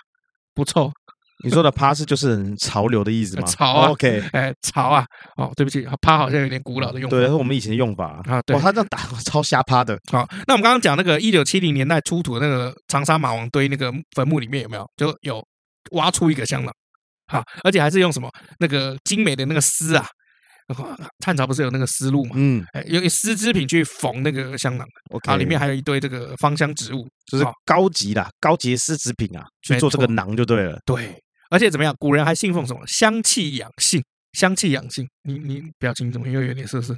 [0.54, 0.92] 不臭。
[1.44, 3.46] 你说的趴是就是很潮流的意思吗？
[3.50, 5.04] 潮啊，OK，哎，潮啊，
[5.38, 7.18] 哦，对不起，趴好像有点古老的用法。
[7.18, 8.40] 对，是我们以前的用法啊。
[8.46, 9.98] 对，他这样打超瞎趴的。
[10.12, 15.44] 好，那我们刚刚讲那个一九七零年代出土的那个长沙马王堆那个坟墓里面有没有就有
[15.94, 16.72] 挖出一个香囊？
[17.28, 20.06] 好，而且还是用什么那个精美的那个丝啊。
[21.26, 22.32] 汉朝不是有那个丝路嘛？
[22.36, 30.78] 嗯，哎，用丝织品去缝那个香囊，OK，里面还有一堆这个芳香植物，就是高级的高级丝织品啊，去做这个囊就对了。
[30.86, 31.18] 对，
[31.50, 31.96] 而且怎么样？
[31.98, 32.82] 古人还信奉什么？
[32.86, 34.04] 香气养性，
[34.34, 35.08] 香气养性。
[35.24, 36.94] 你你表情怎么又有点色色？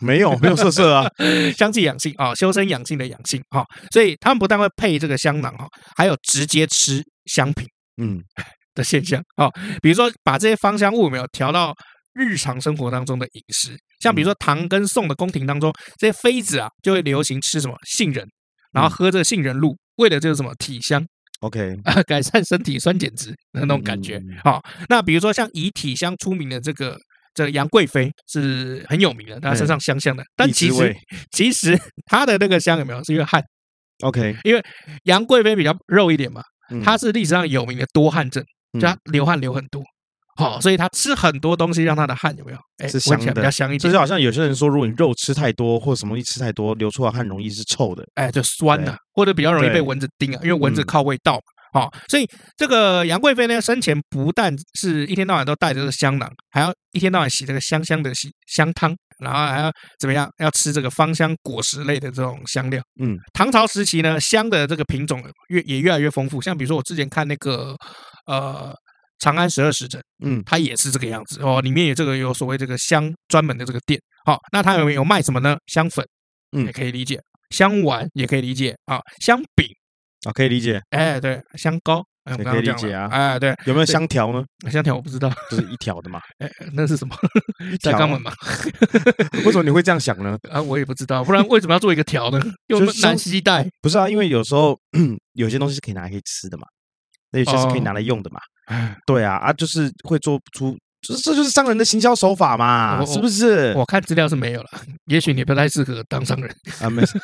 [0.00, 1.08] 没有，没有色色啊。
[1.56, 3.64] 香气养性啊，修身养性的养性哈。
[3.92, 7.66] 所以他们不但会配这个香囊哈，还有直接吃香品
[8.02, 8.20] 嗯
[8.74, 9.48] 的现象啊。
[9.80, 11.74] 比如说把这些芳香物有没有调到。
[12.14, 13.76] 日常生活当中的饮食。
[14.00, 18.26] 像比如说唐跟宋的宫廷当中，这些妃子啊就会流行吃什么杏仁，
[18.72, 21.04] 然后喝这个杏仁露，为了就是什么体香
[21.40, 24.20] ，OK， 改善身体酸碱值的那种感觉。
[24.42, 26.96] 好，那比如说像以体香出名的这个
[27.34, 30.96] 这个杨贵妃是很有名的，她身上香香的，但 其实
[31.32, 33.42] 其 实她的那个香有没有是因为汗
[34.02, 34.62] ？OK，因为
[35.04, 36.42] 杨贵妃比较肉一点嘛，
[36.82, 38.42] 她是历史上有名的多汗症。
[38.74, 39.82] 就她流汗流很多，
[40.40, 42.58] 好，所以他吃很多东西，让他的汗有没有？
[42.78, 43.78] 哎，闻起来比较香一点。
[43.78, 51.80] 就是好像有些人说，如果你肉吃太多或者什么东西吃太多，流出来汗容易是臭的，哎，就酸的，或者比较容易被蚊子叮啊，因为蚊子靠味道嘛。
[51.80, 52.26] 好，所以
[52.56, 58.96] 这个杨贵妃呢，生前不但是一天到晚都带着这个香囊，还要一天到晚洗这个香香的洗香汤。
[59.20, 60.26] 然后还要怎么样？
[60.38, 62.80] 要吃这个芳香果实类的这种香料。
[63.02, 66.40] 嗯，唐朝时期呢，香的这个品种越也越来越丰富。
[66.40, 67.76] 像比如说我之前看那个
[68.26, 68.72] 呃
[69.20, 71.60] 《长安十二时辰》，嗯，它也是这个样子哦。
[71.60, 74.00] 里面有这个有所谓这个香专门的这个店。
[74.24, 75.56] 好，那它有没有卖什么呢？
[75.66, 76.04] 香粉，
[76.56, 77.20] 嗯，也可以理解。
[77.50, 78.98] 香丸也可以理解啊。
[79.20, 79.66] 香饼
[80.26, 80.80] 啊，可以理解。
[80.90, 82.04] 哎，对，香糕。
[82.38, 84.44] 也可以理解啊，哎，对，有没有香条呢？
[84.70, 86.20] 香条我不知道，就是一条的嘛。
[86.38, 87.16] 哎，那是什么？
[87.80, 88.30] 在肛门嘛？
[89.44, 90.38] 为什么你会这样想呢？
[90.48, 92.40] 啊，我也不知道，不然为什么要做一个条呢？
[92.68, 93.66] 又难携带？
[93.80, 94.78] 不是啊，因为有时候
[95.32, 96.66] 有些东西是可以拿来可以吃的嘛，
[97.32, 98.38] 那有些是可以拿来用的嘛。
[99.06, 103.72] 对啊，啊，就是会做出，这这就是商人的行销手法嘛，是不是？
[103.74, 104.70] 我看资料是没有了，
[105.06, 106.88] 也许你不太适合当商人啊。
[106.88, 107.18] 没事，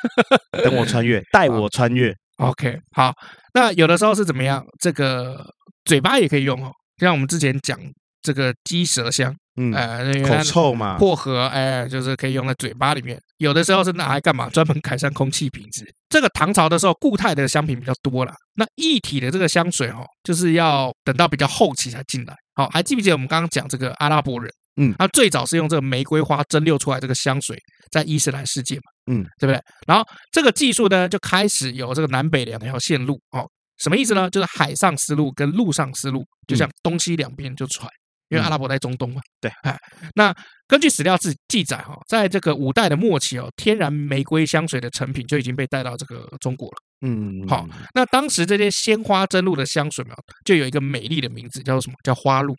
[0.64, 2.14] 等我穿越，带我穿越。
[2.38, 3.12] OK，好，
[3.54, 4.64] 那有的时候是怎么样？
[4.80, 5.44] 这个。
[5.86, 7.78] 嘴巴也可以用哦，像我们之前讲
[8.26, 13.16] 这个鸡舌香，嗯，呃，口臭嘛，薄荷，哎，就是可以用在嘴巴里面。
[13.36, 14.50] 有的时候是拿来干嘛？
[14.50, 15.86] 专门改善空气品质。
[16.08, 18.34] 这个唐朝的时候，固态的香品比较多了。
[18.54, 22.34] 那液体的这个香水哦，就是要等到比较后期才进来。
[22.54, 24.50] 好，还记不记得我们刚刚讲这个阿拉伯人？
[24.78, 27.56] 嗯，他最早是用这个玫瑰花蒸馏出来这个香水，
[27.90, 29.58] 在伊斯兰世界嘛，嗯，对不对？
[29.86, 33.48] 然后这个技术呢，就开始有这个南北两条线路哦。
[33.78, 34.30] 什么意思呢？
[34.30, 37.86] 就是海上丝路跟陆上丝路，就像东西两边就传，
[38.28, 39.20] 因为阿拉伯在中东嘛。
[39.40, 39.76] 对，哎，
[40.14, 40.34] 那
[40.66, 46.76] 根据史料记记载哈，在这个五代的末期哦，天然玫瑰香水的成品就已经被带到这个中国了。
[47.06, 51.94] 嗯，好，那当时这些鲜花蒸露的香水嘛，就有一个美丽的名字，叫做什么？
[52.02, 52.54] 叫花露，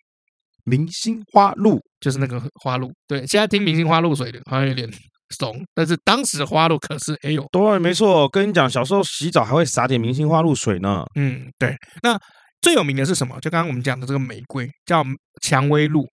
[0.64, 2.92] 明星花露，就是那个花露。
[3.08, 4.90] 对，现在听明星花露水的，好像有点。
[5.38, 11.04] 怂，但是当时花露可是哎呦，对，没错，跟你讲，小时候洗澡还会撒点明星花露水呢。
[11.16, 11.76] 嗯，对。
[12.02, 12.18] 那
[12.62, 13.40] 最有名的是什么？
[13.40, 15.04] 就刚刚我们讲的这个玫瑰，叫
[15.42, 16.08] 蔷薇露。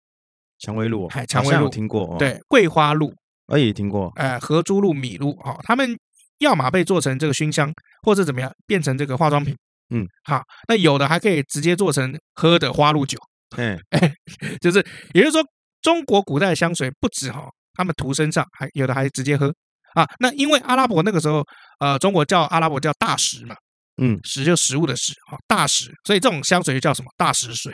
[0.60, 2.14] 蔷薇露，哎，蔷薇露听过？
[2.14, 3.12] 哦对，桂花露，
[3.48, 4.10] 哎也听过。
[4.16, 5.96] 哎，合珠露、米露，哈，他们
[6.38, 9.54] 要么被做成这个熏香，或者怎么样，变成这个化妆品。
[9.90, 13.18] 嗯，好，那有的还可以直接做成喝的花露酒。
[13.56, 14.14] 嗯，哎，
[14.60, 15.44] 就是，也就是说，
[15.82, 17.48] 中国古代的香水不止哈。
[17.76, 19.52] 他们涂身上，还有的还直接喝
[19.94, 20.08] 啊。
[20.20, 21.44] 那因为阿拉伯那个时候，
[21.80, 23.56] 呃，中国叫阿拉伯叫大食嘛，
[24.02, 27.72] 嗯，食就食物的食啊，大食，所以这种香水就叫什么大食水，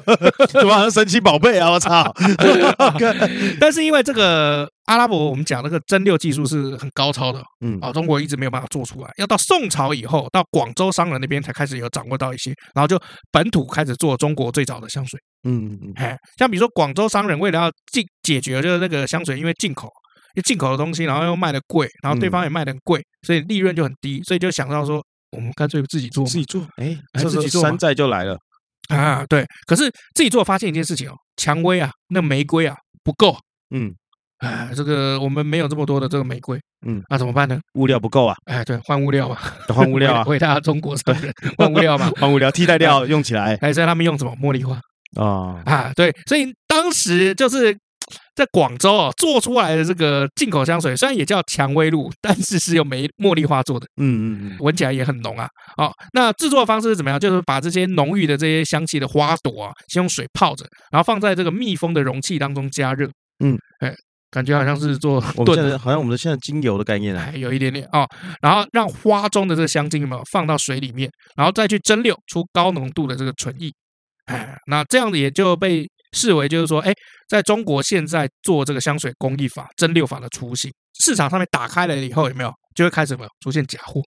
[0.48, 1.70] 怎么好像神奇宝贝啊？
[1.70, 2.10] 我操！
[3.60, 12.98] 但是因为这个阿拉伯，我们讲那个蒸馏技术是很高超的，嗯，啊，中国一直没有办法做出来，要到宋朝以后，到广州商人那边才开始有掌握到一些，然后就
[13.30, 15.20] 本土开始做中国最早的香水。
[15.46, 19.86] 嗯嗯，哎，像比如说广州商人为了要进解决就是那个香水，因为进口，
[20.34, 28.38] 因为进口的东西，然后又卖的贵，然后对方也卖的贵，所以利润就很低，所以就想到说，我们干脆自己做，自己做，哎，自己做，山寨就来了
[28.88, 29.46] 啊，对。
[29.66, 33.36] 可是自己做发现一件事情哦，蔷薇啊，那玫瑰啊不够，
[33.74, 33.92] 嗯，
[34.38, 37.58] 哎，这个我们没有这么多的这个玫瑰，嗯，那怎么办呢？
[37.74, 39.36] 物料不够啊，哎，对，换物料嘛，
[39.68, 44.80] 换物料啊，为大家中国商人换物料嘛，换物料替代掉用起来，哎，所以他们用什么茉莉花。
[45.16, 47.74] 啊、哦、啊，对，所以当时就是
[48.38, 55.48] 在广州哦做出来的这个进口香水，虽然也叫蔷薇露，但是是用玫茉莉花做的，嗯嗯嗯，闻起来也很浓啊。
[55.76, 57.18] 哦，那制作方式是怎么样？
[57.18, 63.10] 就是把这些浓郁的这些香气的花朵啊，先用水泡着，然后放在这个密封的容器当中加热，
[63.44, 63.92] 嗯，哎，
[64.30, 68.08] 感觉好像是做炖，我们现在好像我们的现在精油的概念啊，有一点点啊、哦，
[68.40, 73.68] 然后让花中的这个香精有没有放到水里面，然后再去蒸馏出高浓度的这个纯液。
[74.26, 76.92] 哎，那这样子也就被视为就是说，哎，
[77.28, 84.00] 在中国现在做这个香水工艺法、蒸馏法的雏形，市场上面打开了以后，有没有就会开始有没有出现假货、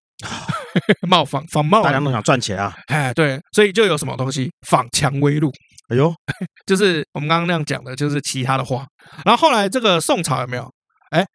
[1.08, 1.84] 冒仿、仿冒？
[1.84, 2.76] 大家都想赚钱啊！
[2.88, 5.52] 哎，对，所以就有什么东西仿蔷薇露。
[5.90, 6.14] 哎呦，
[6.66, 8.86] 就是我们刚刚那样讲的，就是其他的花。
[9.26, 10.72] 然后后来这个宋朝有没有？
[11.12, 11.26] 哎，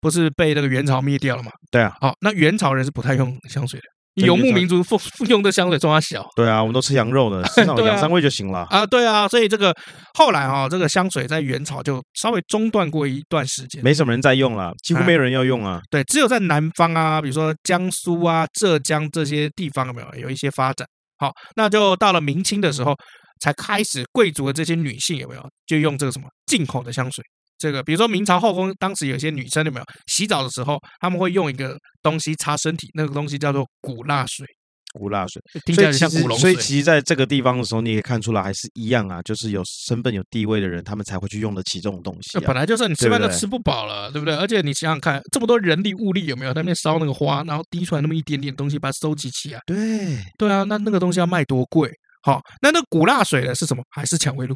[0.00, 1.50] 不是被那个元朝灭掉了吗？
[1.70, 1.96] 对啊。
[2.00, 3.86] 好，那元朝人是不太用香水的。
[4.14, 4.84] 游牧民族
[5.28, 6.28] 用的香水装它小。
[6.36, 8.84] 对啊，我们都吃羊肉的，至少 两三味就行了啊。
[8.86, 9.74] 对啊，所以这个
[10.14, 15.80] 后来啊，这个香水在元朝就稍微中断过一段时间，没什么人在用了，几乎没有人要用啊。
[15.90, 20.86] 对，只有在南方啊，比如说江苏啊、浙江这些地方有没有有一些发展？
[21.18, 22.94] 好，那就到了明清的时候，
[23.40, 27.24] 才开始贵族的这些女性有没有就用这个什么进口的香水？
[27.62, 34.44] 这个比如说明朝后宫，当时有些女生有没有洗澡的时候，他们会用一个东西擦身体，那个东西叫做古蜡水。
[34.94, 36.38] 古蜡水听起来像古龙水。
[36.38, 42.42] 所以其实在这个地方的时候，你也看出来还是一样啊，就是有身份有地位的人，他们才会去用得起这种东西、啊。
[42.44, 44.34] 本来就是你吃饭都吃不饱了，对不对？
[44.36, 49.60] 而且你想想看，这么多人力物力有没有在那边烧那个花，然后滴出来那么一点点东西，把它收集起来。
[49.64, 51.88] 对对啊，那那个东西要卖多贵？
[52.22, 53.82] 好，那那古蜡水呢是什么？
[53.90, 54.54] 还是蔷薇露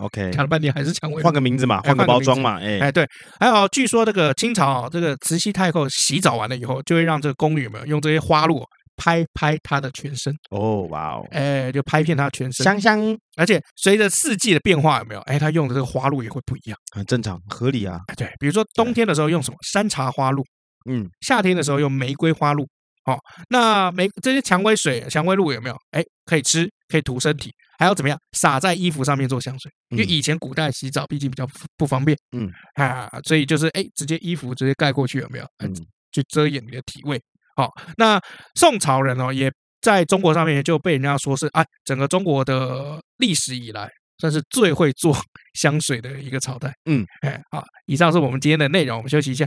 [0.00, 2.58] ？OK， 讲了半天还是蔷薇露，换个名字嘛，换个包装嘛。
[2.60, 3.06] 哎哎，对，
[3.40, 8.62] 还有据说这个清朝这个慈禧太后洗澡完了以后，就会让这个宫女有没有用这些花露
[8.96, 10.34] 拍拍她的全身。
[10.50, 13.16] 哦，哇哦，哎，就拍遍她全身，香香。
[13.36, 15.20] 而且随着四季的变化，有没有？
[15.22, 18.00] 哎，她用的这个花露也会不一样，很正常，合理啊。
[18.08, 20.44] 哎，对，比如说冬天的时候用什么山茶花露，
[20.90, 22.66] 嗯，夏天的时候用玫瑰花露。
[23.06, 23.16] 好，
[23.48, 25.76] 那玫这些蔷薇水、蔷薇露有没有？
[25.92, 27.50] 哎，可以吃，可以涂身体。
[27.78, 28.18] 还要怎么样？
[28.32, 35.46] 撒在衣服上面做香水，因为以前古代洗澡毕竟比较不方便，嗯啊，所以就是哎，直接衣服直接盖过去有没有？
[35.58, 35.72] 嗯，
[36.10, 37.20] 去遮掩你的体味。
[37.54, 38.20] 好，那
[38.54, 43.88] 宋朝人哦，也在中国上面就被人家说是哎，整个中国的历史以来
[44.18, 45.14] 算是最会做
[45.54, 46.72] 香水的一个朝代。
[46.86, 49.46] 嗯，哎，好，以上是我们今天的内容，我们休息一下。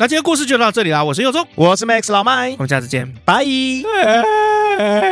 [0.00, 3.44] 那今天故事就到这里啦，我是佑宗，我是 Max 老麦，我们下次见，拜。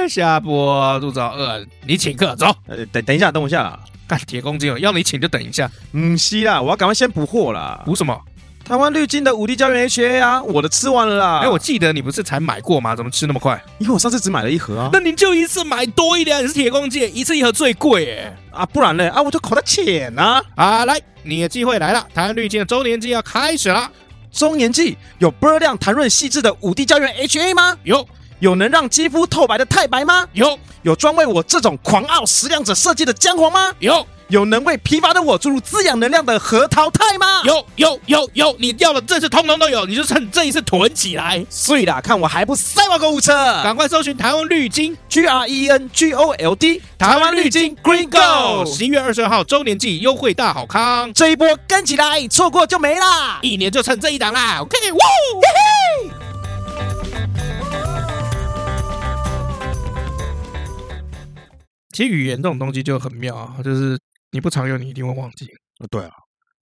[0.09, 2.47] 下播肚子好饿，你请客走。
[2.69, 3.77] 呃，等等一下，等我一下。
[4.07, 5.69] 干铁公鸡了，要你请就等一下。
[5.91, 7.83] 嗯，是啦，我要赶快先补货啦。
[7.85, 8.17] 补什么？
[8.65, 11.41] 台湾绿金的五 D 胶原 HA 啊，我的吃完了啦。
[11.41, 12.95] 哎，我记得你不是才买过吗？
[12.95, 13.61] 怎么吃那么快？
[13.79, 14.91] 因为我上次只买了一盒啊。
[14.93, 18.37] 那你就一次买多一点，你是铁公鸡，一次一盒最贵哎。
[18.53, 19.11] 啊，不然呢？
[19.11, 20.41] 啊，我就口袋浅呐。
[20.55, 23.91] 啊，来，你的机会来了，台湾绿金的周年季要开始了。
[24.37, 27.77] 中年季有波量、弹润、细致的五 D 胶原 HA 吗？
[27.83, 28.07] 有。
[28.39, 30.27] 有能让肌肤透白的太白吗？
[30.33, 30.59] 有。
[30.83, 33.73] 有专为我这种狂傲食量者设计的姜黄吗？
[33.81, 34.07] 有。
[34.29, 37.43] 有能为疲乏的我注入滋养能量的核桃肽吗？
[37.45, 37.65] 有。
[37.77, 41.45] 有有有，你要的这次通通都有，你就趁这一次囤起来。
[41.49, 54.59] 所以啦，看我还不塞爆购物车，赶快搜寻台湾绿金 G R E N G O L D，台湾绿金 Green Gold，十一月二十二号周年季优惠大好康，这一波跟起来，错过就没啦，一年就趁这一档啦。
[54.61, 54.99] OK，哇，
[55.41, 56.26] 嘿嘿。
[61.97, 63.99] 其实语言这种东西就很妙啊，就是
[64.33, 65.49] 你不常用，你一定会忘记。
[65.91, 66.11] 对啊，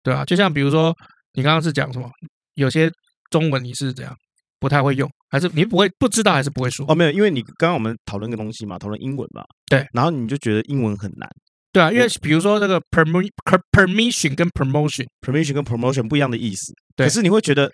[0.04, 0.96] 对啊，就像比如说，
[1.34, 2.08] 你刚刚是讲什么？
[2.54, 2.88] 有些
[3.32, 4.16] 中文你是怎样
[4.60, 6.86] 不太会用，还是你不会不知道，还是不会说？
[6.88, 9.44] 哦，没有，因为你刚刚我们讨论个东西嘛，讨论英文嘛。
[9.68, 11.28] 对，然后你就觉得英文很难。
[11.72, 13.28] 对啊，因为比如说这个 perm
[13.72, 16.72] permission 跟 promotion，permission 跟 promotion 不一样的意思。
[16.96, 17.68] 对，可是你会觉得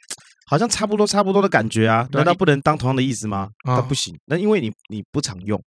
[0.48, 2.08] 好像差不多差不多的感觉啊？
[2.14, 3.50] 难道不能当同样的意思吗？
[3.66, 5.62] 啊，不行，那因为你你不常用。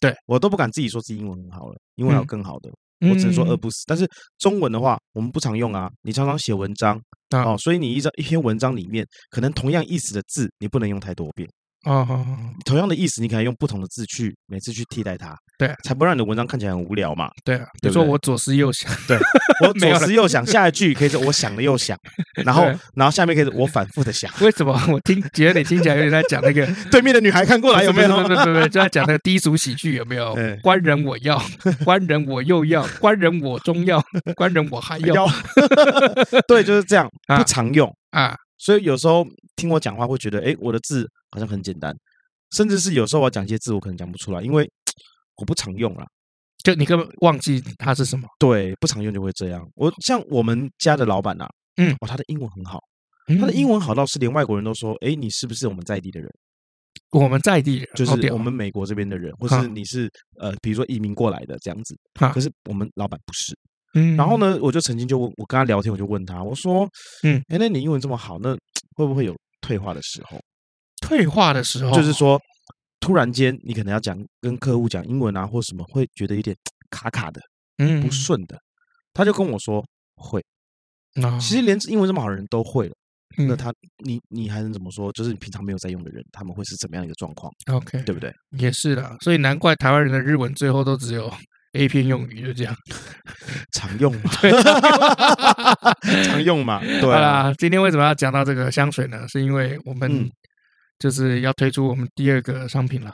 [0.00, 3.84] 对，我都不敢自己说自己英文很好了，英文还有更好的，嗯、我只能说饿不死。
[3.86, 4.06] 但是
[4.38, 5.90] 中文的话，我们不常用啊。
[6.02, 11.48] 你常常写文章啊、哦，所以你一张一篇文章里面，可能同样意思的字，你不能用太多遍。
[11.86, 12.24] 啊，好好好，
[12.64, 17.30] 同样的意思，你可以用不同的字去每次去替代它，对，才不让你的文章看起来很无聊嘛。
[17.44, 19.16] 对啊，比如说我左思右想，对，
[19.64, 21.96] 我左思右想，下一句可以说我想了又想，
[22.44, 24.28] 然后然后下面可以说我反复的想。
[24.40, 24.76] 为什么？
[24.90, 28.26] 我听觉得你听起来有点在讲那个对面的女孩看过来有没有？
[28.26, 30.36] 对对对，就在讲那个低俗喜剧有没有？
[30.62, 31.40] 官人我要，
[31.84, 34.02] 官人我又要，官人我中要，
[34.34, 35.26] 官人我还要。
[36.48, 37.88] 对，就是这样，不常用。
[38.10, 41.08] 啊，所以有时候听我讲话会觉得，哎，我的字。
[41.32, 41.94] 好像很简单，
[42.52, 44.66] 甚至是有时候我讲一些字，我可能讲不出来，因为
[45.36, 46.06] 我不常用啦。
[46.62, 48.26] 就你根本忘记它是什么？
[48.38, 49.68] 对，不常用就会这样。
[49.74, 52.80] 我像我们家的老板啊，嗯，哦，他的英文很好，
[53.38, 56.30] 他的英文好到是连外国人都说，哎，你是不是我们在地的人？
[57.10, 61.94] 我们在地人就是我们美国这边的人，或是你是呃，比如说移民过来的这样子。
[62.32, 63.54] 可是我们老板不是。
[63.96, 66.86] 嗯，然后呢，我就曾经就问我跟他聊天，我就问他，我说，
[67.24, 68.54] 嗯，哎，那你英文这么好，那
[68.94, 70.38] 会不会有退化的时候？
[71.00, 72.38] 退化的时候，就是说，
[73.00, 76.54] 突然间你可能要讲跟客户讲英文啊，或什么，会觉得有点
[76.90, 77.40] 卡卡的，
[77.78, 78.58] 嗯，不顺的。
[79.14, 79.82] 他就跟我说
[80.16, 80.44] 会，
[81.40, 82.94] 其实连英文这么好的人都会了，
[83.38, 83.72] 那他
[84.04, 85.10] 你你还能怎么说？
[85.12, 88.30] 就是你平常没有在用的人，他们会是怎么样一个状况？OK，对不对？
[88.58, 91.32] 也是的，所以难怪台湾人的日文最后都只有
[91.76, 92.74] A 片用语，就这样
[93.72, 94.30] 常用嘛，
[96.24, 96.80] 常用嘛。
[96.80, 99.26] 对啊，今天为什么要讲到这个香水呢？
[99.28, 100.30] 是因为我们。
[100.98, 103.12] 就是要推出我们第二个商品了。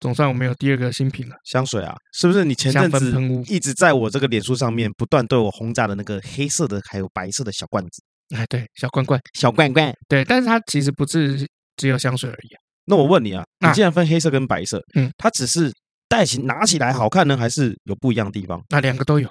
[0.00, 2.44] 总算我们有第二个新品了，香水啊，是不是？
[2.44, 8.02] 你前阵子一直在我这个脸书上面不断对我轰炸的那个黑色的还有白色的小罐子，
[8.34, 11.46] 哎，对，小罐罐，小罐罐，对，但是它其实不是
[11.76, 12.58] 只有香水而已啊。
[12.86, 15.72] 那我问你啊，你既然分黑色跟白色，嗯，它只是
[16.12, 18.62] 戴起拿起来好看呢，还是有不一样的地方？
[18.68, 19.26] 那两个都有。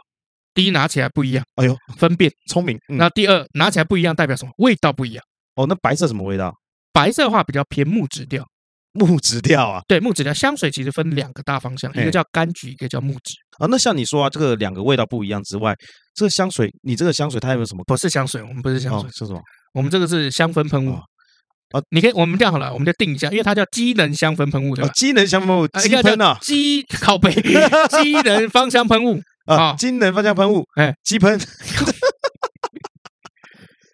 [0.56, 2.76] 第一，拿起来不一样，哎呦，分辨聪明。
[2.88, 4.52] 那第二，拿起来不一样代表什么？
[4.58, 5.24] 味道不一样。
[5.54, 6.52] 哦，那白色什么味道？
[6.92, 8.44] 白色的话比较偏木质调。
[8.94, 10.34] 木质调啊，对，木质调。
[10.34, 13.36] 香水其实分两个大方向，一个叫柑橘，一个叫木质。
[13.60, 15.76] 啊，那像你说啊，这个两个味道不一样之外，
[16.16, 17.84] 这个香水，你这个香水它有没有什么？
[17.86, 19.40] 不是香水，我们不是香水，是什么？
[19.74, 21.00] 我们这个是香氛喷雾。
[21.72, 24.92] 啊，你可以，我们这样好了，我们就定一下，因为它叫机能香氛喷雾，对吧？
[24.94, 27.32] 机能香氛喷雾，机喷啊，机靠背，
[28.02, 31.40] 机能芳香喷雾啊，机能芳香喷雾，哎，机喷，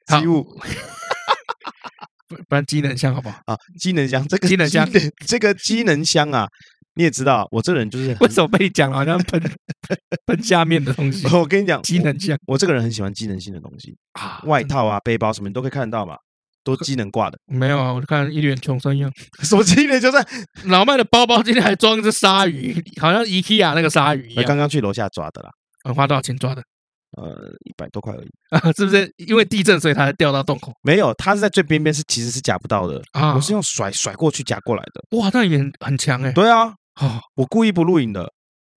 [0.07, 0.45] 机雾。
[2.29, 3.39] 不不然机能香好不好？
[3.45, 4.85] 啊，机能香这个机能香，
[5.25, 6.45] 这个机能香啊，
[6.95, 9.41] 你也知道，我这人就是为什么被你讲了好像喷
[10.25, 11.25] 喷下面的东西？
[11.33, 13.95] 我跟你讲，机能香，我这个人很喜欢机能性的东西。
[14.11, 16.17] 啊，外套啊、背包什么你都可以看得到嘛，
[16.75, 17.37] 都机能挂的。
[17.45, 19.11] 没有啊，我看一脸穷酸样。
[19.43, 19.99] 什么机能？
[19.99, 20.17] 就是
[20.67, 24.45] 老麦的包包今天还装一只鲨鱼，好像 IKEA 那个鲨鱼一样。
[24.45, 25.49] 刚刚去楼下抓的啦。
[25.87, 26.61] 嗯，花多少钱抓的？
[27.17, 30.73] 呃，一百多块而已啊， 是不是因为地震所以它才掉到洞口？
[30.83, 33.33] 没有，它是在最边边，是其实是夹不到的啊。
[33.33, 35.17] 我是用甩甩过去夹过来的。
[35.17, 36.31] 哇，那也很强哎。
[36.33, 38.29] 对啊，啊，我故意不录影的。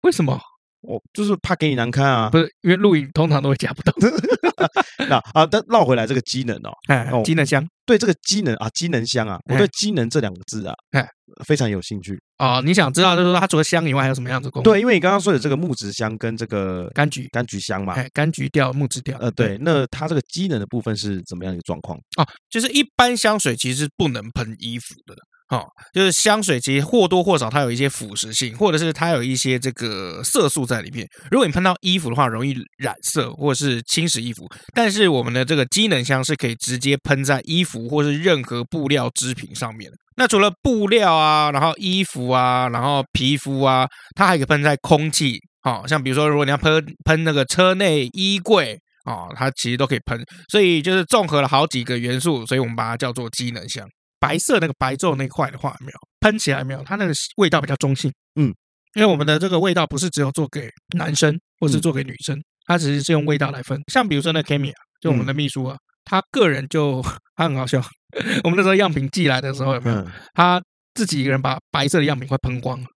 [0.03, 0.41] 为什么？
[0.83, 2.31] 我就是怕给你难堪啊。
[2.31, 3.93] 不是，因为录影通常都会夹不到。
[5.09, 7.67] 那啊，但绕回来这个机能哦，哎，机能香。
[7.87, 11.09] 对这个机能啊，机能香啊，我对机能这两个字啊，哎，
[11.45, 12.61] 非常有兴趣啊。
[12.61, 14.73] 你想知道就是说它除了香以外还有什么样子功能？
[14.73, 19.19] 对，因为你刚刚说的这个木质香跟这个柑橘柑橘香嘛，哎，柑橘调木质调。
[19.19, 21.99] 呃，对，那它这个机能的部分是怎么样一个状况？
[22.17, 25.17] 哦，就是一般香水其实是不能喷衣服的。
[25.51, 31.05] 哦，就是香水其实或多或少它有一些腐蚀性，或者是它有一些这个色素在里面。
[31.29, 34.47] 如果你喷到衣服的话，容易染色或者是侵蚀衣服。
[34.73, 39.97] 但是我们的这个机能香是可以直接喷在衣服或是任何布料织品上面的。
[40.17, 45.37] 那除了布料啊，然后衣服啊，然后皮肤啊，它还可以喷在空气。
[45.65, 50.25] 哦，像比如说，如果你要喷喷那个车内衣柜哦，它其实都可以喷。
[50.49, 53.85] 所以就是综合了好几个元素，所以我们把它叫做机能香。
[54.21, 56.83] 白色那个白昼那块的话，有没有喷起来没有？
[56.85, 58.55] 它那个味道比较中性，嗯，
[58.95, 63.81] 因为我们的这个味道不是只有做给男生或是做给女生，它只是是用味道来分。
[63.91, 67.03] 像比如说那 Kimi 啊，就我们的秘书啊，他个人就
[67.35, 67.83] 他很好笑。
[68.45, 70.07] 我们那时候样品寄来的时候，有没有？
[70.35, 70.63] 他
[70.95, 72.87] 自己一个人把白色的样品快喷光了。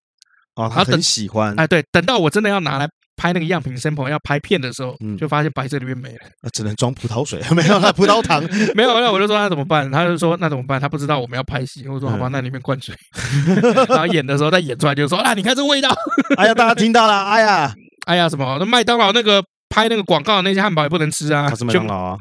[0.57, 1.55] 哦，他很喜欢。
[1.59, 2.89] 哎，对，等到我真的要拿来。
[3.17, 8.43] 拍那个样品 sample 要拍片的时候，就发现白色里面没了，那只能装葡萄水， 没有了 葡萄糖，
[8.75, 9.01] 没有。
[9.01, 9.91] 那我就说那怎么办？
[9.91, 10.81] 他就说那怎么办？
[10.81, 11.87] 他不知道我们要拍戏。
[11.89, 12.95] 我说好吧，那里面灌水。
[13.89, 15.91] 然后演的时候他演出来，就说啊，你看这味道。
[16.37, 17.73] 哎呀，大家听到了，哎呀，
[18.07, 18.57] 哎呀，什么？
[18.59, 21.49] 那麦当劳那个拍那个广告的那些汉堡也不能吃啊。
[21.49, 22.17] 他是麦当劳啊，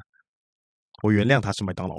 [1.04, 1.96] 我原谅他是麦当劳。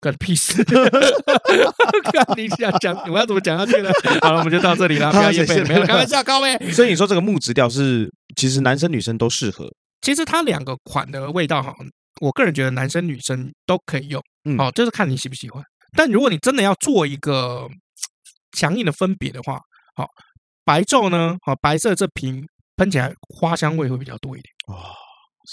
[0.00, 0.62] 干屁事！
[0.64, 3.90] 看你想讲，我要怎么讲下去呢？
[4.20, 5.10] 好了，我们就到这里了。
[5.10, 6.56] 不要业配，没有开玩笑，高位。
[6.72, 9.68] 所以你说这个木质调是，其实男生女生都适合。
[10.02, 11.74] 其实它两个款的味道哈，
[12.20, 14.22] 我个人觉得男生女生都可以用。
[14.44, 15.62] 嗯，好，就是看你喜不喜欢。
[15.96, 17.66] 但如果你真的要做一个
[18.52, 19.58] 强硬的分别的话，
[19.94, 20.06] 好，
[20.64, 24.52] 白昼呢，好，白色这瓶喷起来花香味会比较多一点。
[24.68, 24.92] 哦，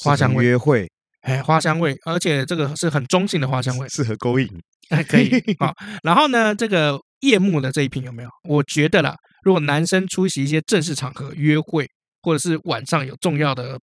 [0.03, 0.91] 花香味约会。
[1.23, 4.47] 哎，花香味，而且这个是很中性的花香味，适合勾引。
[4.89, 5.73] 哎，可以好。
[6.03, 8.29] 然后呢，这个夜幕的这一瓶有没有？
[8.47, 11.87] 我觉得啦，如果男生出席一些正式场合、约会，
[12.21, 13.79] 或者是晚上有重要的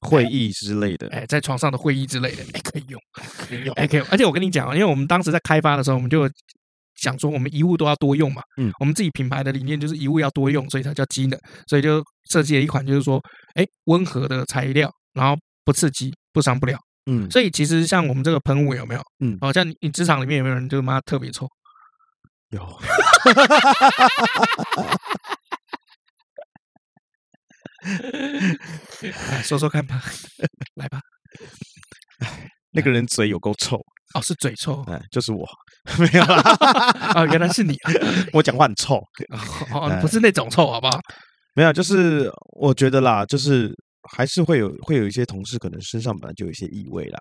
[0.00, 3.00] 会议之类的，哎，在床上的会议之类的，哎，可以用，
[3.46, 4.00] 可以用，哎，可以。
[4.10, 6.26] 而且我跟你讲，因为我们当时在开发的时候，我们就
[6.96, 8.40] 想说，我们一物都要多用嘛。
[8.56, 13.22] 嗯，我们自己品牌的理念就是一物要多用，所以它叫机能，所以就设计了一款，就是说，
[13.56, 16.12] 哎，温和的材料，然后不刺激。
[16.34, 16.78] 不伤不了，
[17.10, 19.02] 嗯，所以其实像我们这个喷雾有没有？
[19.22, 21.46] 嗯，好像你你职场里面有没有人就妈特别臭？
[22.48, 22.80] 有，
[29.30, 30.02] 来 说说看吧，
[30.76, 30.98] 来吧。
[32.70, 33.76] 那个人嘴有够臭
[34.14, 35.46] 哦，是嘴臭，哎，就是我，
[36.00, 36.40] 没有啦，
[37.12, 37.76] 啊，原来是你，
[38.32, 38.96] 我讲话很臭，
[39.70, 40.98] 哦，不是那种臭，好不好？
[41.52, 43.76] 没有，就是我觉得啦，就是。
[44.10, 47.18] 还是会有会有一些同事可能身上本来就有一些异味啦，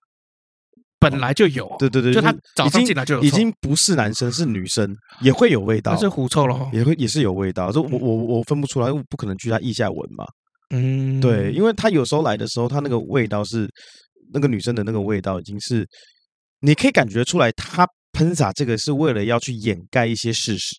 [0.99, 10.25] 本来就有，对对对，就他早上进来就有，已经不是男生是女生也会有味道，是狐臭了，也会也是有味道，就我我我分不出来，我不可能去他腋下闻嘛，
[10.69, 13.67] 嗯，对，因为他有时候来的时候，他那个味道是
[14.33, 15.87] 那个女生的那个味道已经是，
[16.61, 20.75] 你可以感觉出来，他喷洒这个是为了要去掩盖一些事实。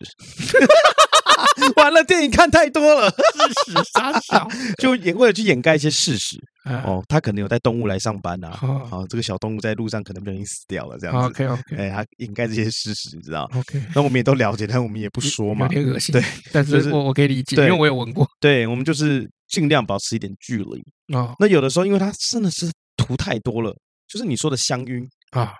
[1.75, 4.47] 完了，电影看太多了，事实杀小，
[4.79, 6.37] 就也为了去掩盖一些事实。
[6.65, 8.51] 哦，他可能有带动物来上班啊，
[8.89, 11.27] 好，这个小动物在路上可能不小心死掉了，这样子。
[11.27, 16.13] OK OK，哎，他掩盖这些事实，你知道？OK，那我们也都了解，但我们也不说嘛，有点恶心。
[16.13, 18.25] 对，但是我我可以理解，因为我有闻过。
[18.39, 21.35] 对，我们就是尽量保持一点距离啊。
[21.37, 23.75] 那有的时候，因为它真的是涂太多了，
[24.07, 25.53] 就是你说的香晕啊。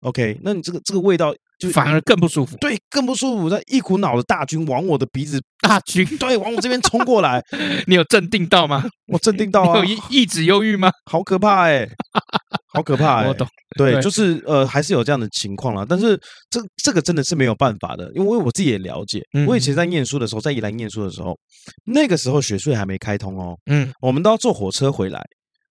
[0.00, 3.50] OK，那你这个这个味道就反而更不舒服，对，更不舒服。
[3.50, 7.44] 那一股脑的大军往我的鼻子， 大军对，往我这边冲过来。
[7.86, 8.88] 你有镇定到吗？
[9.12, 9.82] 我镇定到啊。
[9.84, 10.90] 你有抑制忧郁吗？
[11.04, 11.86] 好可怕哎，
[12.72, 13.28] 好可怕哎。
[13.28, 13.46] 我懂。
[13.76, 15.86] 对，就是呃，还是有这样的情况啦。
[15.86, 19.22] 但是这这个真的是没有办法的，因为我自己也了解。
[19.46, 21.38] 我以前在念书的时候，在宜兰念书的时候，
[21.84, 23.54] 那个时候学税还没开通哦。
[23.66, 25.22] 嗯，我们都要坐火车回来。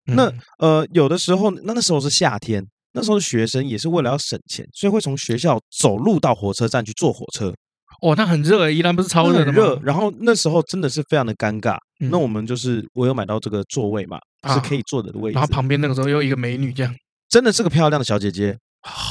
[0.06, 2.64] 那呃，有的时候那那时候是夏天。
[2.94, 7.54] 那时候学生也是为了要省钱，所以会从学校走路到火车站去坐火车。
[8.02, 9.54] 哦，那很热诶，宜兰不是超热的吗？
[9.54, 9.80] 热。
[9.84, 11.76] 然后那时候真的是非常的尴尬。
[12.00, 15.36] 嗯、那我们就是我有买到这个座位嘛，啊、是可以坐的的位置。
[15.36, 16.96] 然后旁边那个时候又一个美女，这样
[17.28, 18.58] 真的是个漂亮的小姐姐，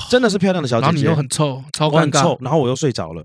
[0.09, 0.87] 真的是漂亮的小姐姐。
[0.87, 2.37] 然后你又很臭，超尴尬。
[2.41, 3.23] 然后我又睡着了，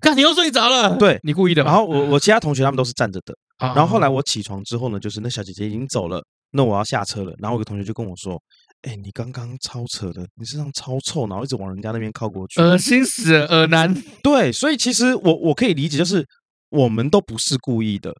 [0.00, 0.96] 看你又睡着了。
[0.96, 1.62] 对，你故意的。
[1.62, 3.34] 然后我我其他同学他们都是站着的。
[3.58, 6.20] 啊、然后后来我起床之后呢，就是那小姐姐已经走了，
[6.54, 7.34] 那我要下车了。
[7.38, 8.40] 然后我有个同学就跟我说。
[8.86, 13.90] 哎，你刚刚超扯的，你身上超臭，然后一直往人家那边靠过去，恶心死了，恶男。
[14.22, 16.22] 对，所以其实我我可以理解，就是
[16.68, 18.14] 我们都不是故意的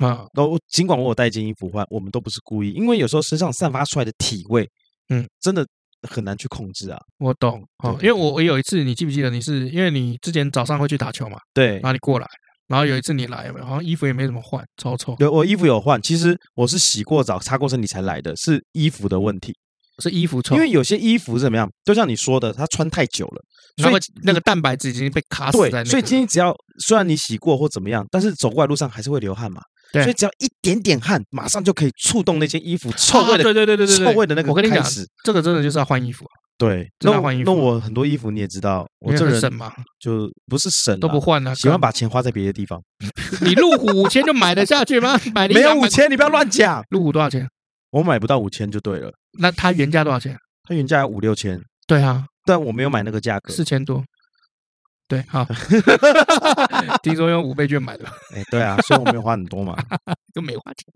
[0.00, 0.26] 啊。
[0.34, 4.68] 都尽管我有带件衣服换，我们都不是故意，因为有时候身上散发出来的体味，
[5.08, 5.66] 嗯，真的
[6.06, 6.98] 很难去控制啊。
[7.18, 9.30] 我懂，哦，因为我我有一次，你记不记得？
[9.30, 11.38] 你是因为你之前早上会去打球嘛？
[11.54, 12.26] 对，然后你过来，
[12.72, 15.14] 然后有一次你来，好像衣服也没怎么换，超臭。
[15.16, 19.54] 对，我衣服有换，其实我是洗过澡、擦过身体才来的，是衣服的问题。
[19.98, 21.68] 是衣服臭，因为有些衣服是怎么样？
[21.84, 23.42] 就像你说的，它穿太久了，
[23.76, 25.90] 所以那个蛋白质已经被卡死在那。
[25.90, 29.60] 所以今天只要虽然你洗过或怎么样，但是走过来路上还是会流汗嘛。
[29.92, 33.42] 所以只要一点点汗，马上就可以触动那件衣服臭味的。
[33.42, 34.48] 对对对对对，臭味的那个。
[34.48, 34.82] 我跟你讲，
[35.22, 36.24] 这个真的就是要换衣服。
[36.62, 37.50] 对，那换衣服。
[37.50, 42.80] 那我很多衣服你也知道，我这人省嘛，就不是省都不换了，喜欢把钱花在别的地方。
[43.42, 45.18] 你路虎五千就买得下去吗？
[45.34, 46.84] 买没有五千，你不要乱讲。
[46.90, 47.48] 路虎多少钱？
[47.90, 49.12] 我买不到五千就对了。
[49.40, 50.38] 那它原价多少钱？
[50.62, 54.04] 它原价要五六千，对啊，但我没有买那个价格，四千多，
[55.08, 55.44] 对，好，
[57.02, 59.76] 听说用五倍券买的，哎，对啊，所以我没有花很多嘛，
[60.32, 60.86] 都没花钱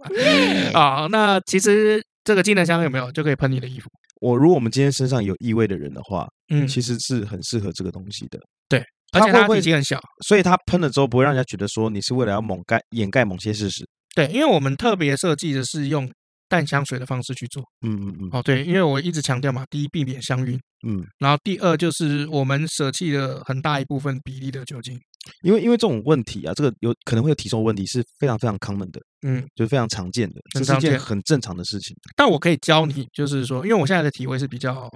[0.72, 3.90] 嘛，啊，那其实这个技能箱有没有就可以喷你的衣服？
[4.20, 8.38] 我如果我们今天身上有异味的人的话，嗯，其实是很适合这个东西的，
[8.68, 16.10] 对，而且它体积很小，所以它喷了之后不会让人家觉得说你是为了要蒙盖掩盖某些事实，对，因为我们特别设计的是用。
[16.48, 20.56] 淡香水的方式去做，嗯嗯嗯，哦对，因为我一直强调嘛，第一避免香晕，
[20.86, 24.96] 嗯，然后第二就是我们舍弃了很大一部分比例的酒精，
[25.42, 31.96] 因为因为这种问题啊，这个有可能会有体重问题是非常非常 common 的，嗯，就是非常常见的，这是一件很正常的事情。
[32.16, 34.90] 但我可以教你，就是说，因为我现在的体会是比较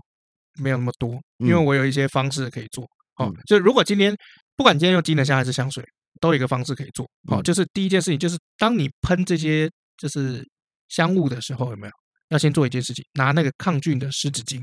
[0.62, 2.84] 没有那么多，因为我有一些方式可以做，
[3.16, 4.16] 哦，就如果今天
[4.56, 5.84] 不管今天用机能香还是香水，
[6.20, 10.46] 都有一个方式可以做，哦，就是第一件事情就是当你喷这些就是。
[10.90, 11.92] 香雾的时候有没有
[12.30, 13.04] 要先做一件事情？
[13.12, 14.60] 拿那个抗菌的湿纸巾，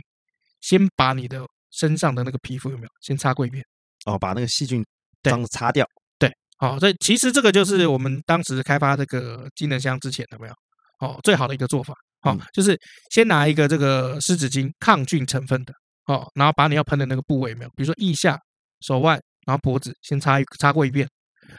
[0.59, 1.41] 先把你的
[1.71, 3.63] 身上的那个皮肤有没有先擦过一遍？
[4.05, 4.83] 哦，把那个细菌
[5.29, 5.85] 脏的擦掉。
[6.19, 10.53] 对，好，所以其实这个就是我们当时开发这个机能箱之前有没有？
[10.99, 12.77] 哦，最好的一个做法，好，就是
[13.11, 15.73] 先拿一个这个湿纸巾，抗菌成分的，
[16.07, 17.69] 哦，然后把你要喷的那个部位有没有？
[17.75, 18.39] 比如说腋下、
[18.81, 21.07] 手腕，然后脖子，先擦一擦过一遍，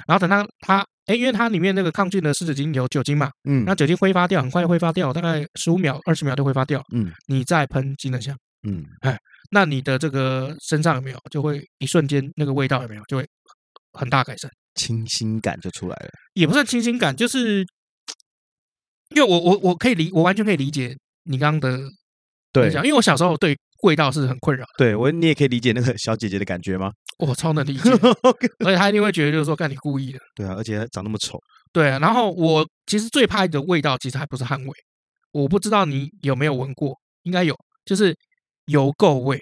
[0.07, 0.85] 然后等到它。
[1.07, 8.37] 哎，因为它里面那个抗菌的湿纸巾有酒精嘛，嗯，那酒精挥发掉，很快挥发掉，大概十五秒、二十秒就挥发掉，嗯，你再喷机能箱，
[8.69, 9.16] 嗯，哎，
[9.51, 11.19] 那你的这个身上有没有？
[11.31, 13.03] 就会一瞬间那个味道有没有？
[13.09, 13.27] 就会
[13.93, 17.66] 很大改善，清新感就出来了，也不算清新感，就是
[19.14, 21.89] 因为我我我可以理，我完全可以理解你刚刚的
[22.53, 23.57] 对，因为我小时候对。
[23.84, 26.91] 味道是很困扰，对我你也可以理解那个小姐姐的感觉吗？
[27.20, 27.89] 我超能理解，
[28.66, 30.18] 而且她一定会觉得就是说，干你故意的。
[30.34, 31.39] 对啊，而且长那么丑。
[31.72, 34.72] 对啊，然后我其实最怕的味道其实还不是汗味，
[35.30, 38.12] 我不知道你有没有闻过，应该有，就是
[38.66, 39.41] 油垢味。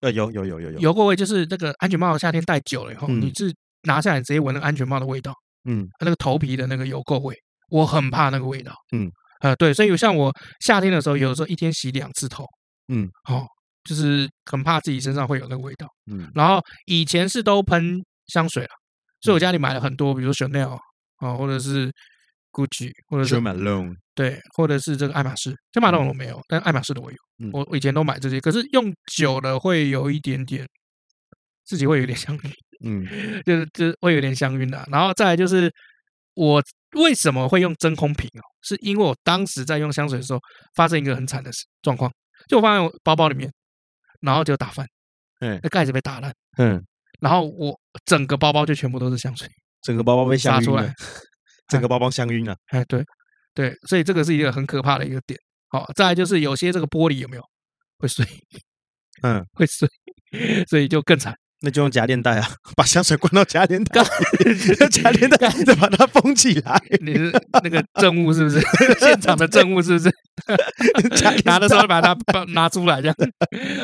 [0.00, 0.78] 呃，有有有有有。
[0.78, 3.54] 油垢味就是那个安全帽夏天戴久了以后，嗯、你是
[3.86, 5.32] 拿下来直接闻那个安全帽的味道，
[5.64, 7.34] 嗯，那个头皮的那个油垢味，
[7.70, 8.74] 我很怕那个味道。
[8.92, 9.10] 嗯，
[9.40, 12.44] 呃，对，所以像我夏天的时候，有的时候一天洗两次头，
[12.88, 13.46] 嗯，好、哦。
[13.88, 18.70] 就是很怕自己身上会有那个味道，嗯，然后以前是都喷香水了，
[19.20, 20.76] 所以我家里买了很多，比如说 Chanel
[21.18, 21.88] 啊，或者是
[22.50, 27.16] Gucci，或者是 Malone，对，或者是这个爱马仕，Jo Malone 我没有，但爱马仕的我有，
[27.52, 30.66] 我以前都买这些，可是用久了会有一点点
[31.64, 32.52] 自己会有点香晕，
[32.84, 33.04] 嗯，
[33.44, 34.86] 就是就是会有点香晕的。
[34.90, 35.72] 然后再来就是
[36.34, 36.62] 我
[36.92, 38.42] 为什么会用真空瓶哦？
[38.62, 40.40] 是因为我当时在用香水的时候
[40.74, 41.50] 发生一个很惨的
[41.82, 42.12] 状况，
[42.48, 43.52] 就我放在我包包里面，
[44.20, 44.86] 然后就打翻，
[45.40, 46.82] 嗯，那盖子被打烂，嗯，
[47.20, 49.48] 然后我整个包包就全部都是香水，
[49.82, 50.92] 整个包包被香出来，
[51.68, 53.04] 整个包包香晕了，哎，对
[53.54, 55.38] 对，所以这个是一个很可怕的一个点。
[55.68, 57.42] 好，再来就是有些这个玻璃有没有
[57.98, 58.24] 会碎？
[59.22, 59.88] 嗯，会碎，
[60.68, 61.36] 所以就更惨。
[61.60, 64.04] 那就用夹链袋啊， 把香水灌到夹链袋，
[64.90, 66.80] 夹链袋再把它封起来。
[67.00, 67.32] 你是
[67.64, 68.60] 那个证物是不是？
[69.00, 70.10] 现场的证物是不是？
[71.46, 72.14] 拿的时候把它
[72.48, 73.16] 拿出来这样。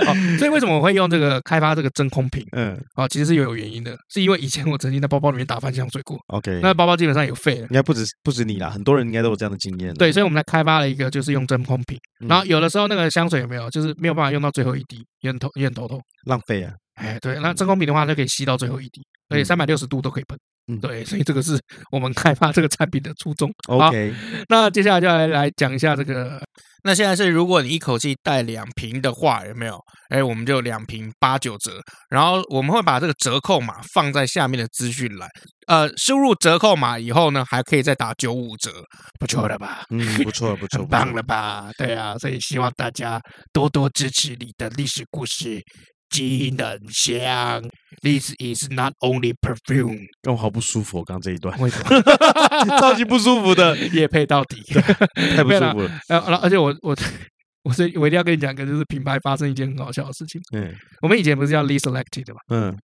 [0.05, 2.45] 好，所以为什么我会用这个开发这个真空瓶？
[2.53, 6.19] 嗯，好，其实是有有原因的，是因为以前我曾经在包包里面打翻香水过。
[6.27, 7.63] OK，那包包基本上也废了。
[7.63, 9.95] 应该不止不止你啦，很多人应该都有这样的经验。
[9.95, 11.99] 对，所以我们来开发了一个，就是用真空瓶。
[12.29, 16.73] 然后有的时候那个香水有没有，就是没有办法用到最后一滴，也很头也很头痛，浪费啊。
[16.95, 20.39] 哎，对，那真空瓶的话，它可以吸到最后一滴，而且三百六十度都可以喷。
[20.69, 21.59] 嗯，对，所以这个是
[21.91, 23.51] 我们开发这个产品的初衷。
[23.67, 24.15] OK，
[24.49, 26.41] 那接下来就来来讲一下这个。
[26.85, 29.79] 那现在是，如果你一口气带两瓶的话，有没有？
[30.11, 31.81] 哎，我们就两瓶八九折。
[32.11, 35.29] 然后我们会把这个折扣码放在下面的资讯栏。
[35.67, 38.71] 呃，输入折扣码以后呢，还可以再打九五折，
[39.19, 39.85] 不错了吧？
[39.91, 41.71] 嗯，不错，不错，棒了吧？
[41.77, 43.21] 对啊，所以希望大家
[43.53, 45.61] 多多支持你的历史故事。
[46.13, 47.63] 机能香
[48.03, 50.07] ，This is not only perfume。
[50.23, 52.03] 让我好不舒服，我刚刚这一段为什么？
[52.79, 54.63] 超级不舒服的，也配到底，
[55.35, 56.01] 太不舒服了。
[56.07, 56.95] 然后，而且我我
[57.65, 60.41] 我是我一定要跟你讲一个，就是品牌发生一件很好笑的事情。
[60.55, 62.41] 嗯，我们以前不是叫 Lee Selected 吗？
[62.51, 62.77] 嗯，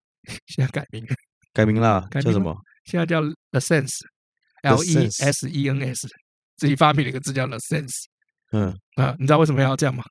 [0.46, 1.06] 现在改名，
[1.52, 2.56] 改名了，叫什么？
[2.86, 6.08] 现在叫 The Sense，L E S E N S，
[6.56, 8.04] 自己发明了一个字叫 The Sense。
[8.52, 10.02] 嗯啊，你知道为什么要这样吗？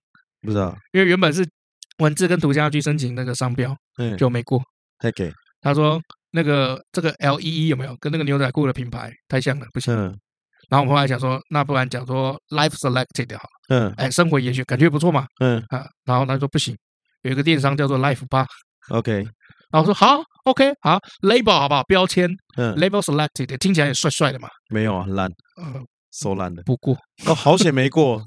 [0.44, 1.44] 不知道，因为原本是。
[2.00, 4.62] 文字跟图像要去申请那个商标，嗯，就没过。
[5.00, 5.32] 太给。
[5.62, 6.00] 他说
[6.32, 7.96] 那个这个 L E E 有没有？
[8.00, 9.94] 跟那个牛仔裤的品牌太像了，不行。
[9.96, 10.16] 嗯，
[10.70, 15.64] 然后我们后来想说，那不然讲说 Life Selected 好，嗯，哎，生活也许感觉不错嘛，嗯。
[15.70, 16.78] 啊，然后他说不行，
[17.24, 18.46] 有一个电商叫做 Life 八
[18.90, 19.12] ，OK，
[19.72, 21.84] 然后我说好，OK，好，Label 好不好？
[21.84, 25.30] 标签，嗯，Label Selected 听起来也帅帅的嘛，没有啊，很烂，
[25.62, 25.86] 嗯。
[26.12, 28.22] 收烂的，不过哦，好险没过，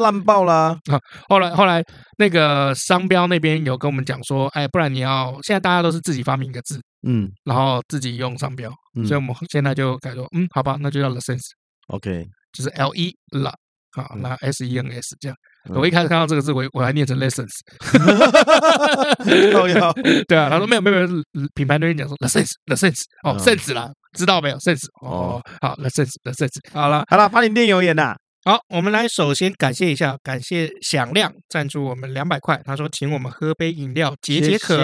[0.00, 0.76] 烂爆啦！
[0.90, 1.82] 啊，后来后来
[2.18, 13.52] 那个商标那边有跟我们讲说，哎，不然你要现在大家都是自己发明一个字，嗯，然后自己用商标，嗯、所以我们现在就改说，嗯，好吧，那就叫 license，OK，就是 L E 啦，
[13.92, 15.36] 好，那 S E N S 这样。
[15.68, 17.50] 我一开始看到这个字，我我还念成 lessons，
[20.28, 21.22] 对啊，他说没有没有没有，
[21.56, 22.52] 品牌那边讲说 sense
[23.24, 27.04] 哦 sense 啦，知道没有？sense 哦，好 the sense sense 好了。
[27.08, 28.14] 好了，发你电留言呐，
[28.44, 34.76] 好，我们来首先感谢一下，感谢响亮赞助我们两百块，他说请我们喝杯饮料解解渴，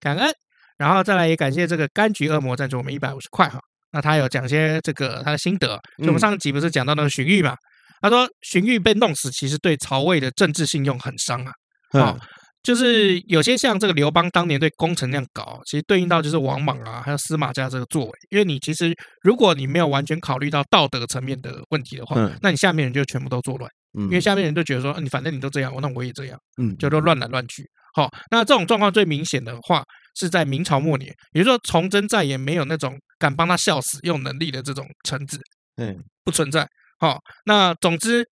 [0.00, 0.30] 感恩，
[0.78, 3.58] 然后再来也感谢这个柑橘恶魔赞助我们一百五十块哈，
[3.92, 7.56] 那他有讲些这个他的心得，就我们上集不是讲到那个荀彧嘛。
[8.02, 11.52] 他说：“荀彧被弄死，其实对曹魏的政治信用很伤啊。
[11.92, 12.18] 哦，
[12.62, 18.12] 就是有些像这个刘邦当年对功臣那样搞，其实对应到就是王莽啊，还有司马家这个作为。
[18.28, 23.70] 因为你其实如果你没有完全考虑到道德层面的问题的话，那你下面人就全部都作乱。
[23.92, 27.64] 因为下面人都觉得说，你反正你都这样，那我也这样，嗯，就都乱来乱去。
[27.92, 29.82] 好，那这种状况最明显的话，
[30.14, 35.40] 是在明朝末年，也就是说，崇祯再也没有那种敢帮他笑死用能力的这种臣子，
[35.76, 36.68] 嗯，不存在。”
[37.00, 38.24] 好，那总之，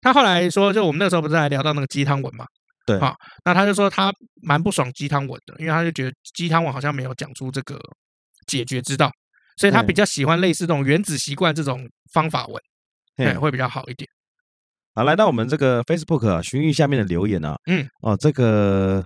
[0.00, 2.44] 他后来说，就我们那时候不是还聊到那个鸡汤文嘛？
[2.86, 3.14] 对，好，
[3.44, 4.12] 那他就说他
[4.42, 7.78] 蛮不爽鸡汤文的，因为他就觉得鸡汤文好像没有讲出这个
[8.46, 9.10] 解决之道，
[9.56, 12.62] 所以他比较喜欢类似这种原子习惯这种方法文，
[13.16, 14.08] 对，会比较好一点。
[14.94, 19.04] 好，来到我们这个 Facebook 啊，荀彧下面的留言啊，嗯，哦，这个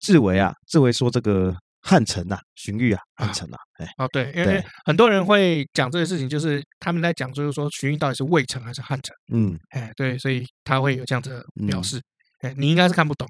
[0.00, 1.56] 志伟啊，志伟说这个。
[1.88, 9.14] 汉城呐，荀彧啊，汉城啊，哎，哦，对，因为很多人会讲这个事情，就是他们在讲，就是说荀彧到底是魏城还是汉城？
[9.32, 12.02] 嗯，哎，对，所以他会有这样子的表示。
[12.46, 13.26] 哎，你应该是看不懂，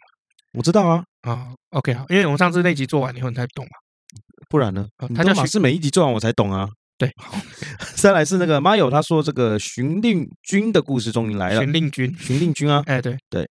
[0.52, 3.70] 我知道啊，啊，OK，好，因为我们上次那集做完以后，你才懂嘛，
[4.48, 4.86] 不然呢？
[5.14, 6.68] 他就马是每一集做完我才懂啊。
[6.98, 7.10] 对，
[7.96, 13.46] 再来是那个马友，他说这个荀令君的故事终于来了，荀令君，荀令君啊，哎，对对。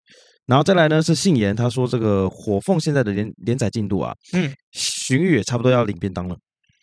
[0.48, 6.36] 然后再来呢是信言，他说这个火凤现在的连连载进度啊，嗯，荀彧也差不多要领便当了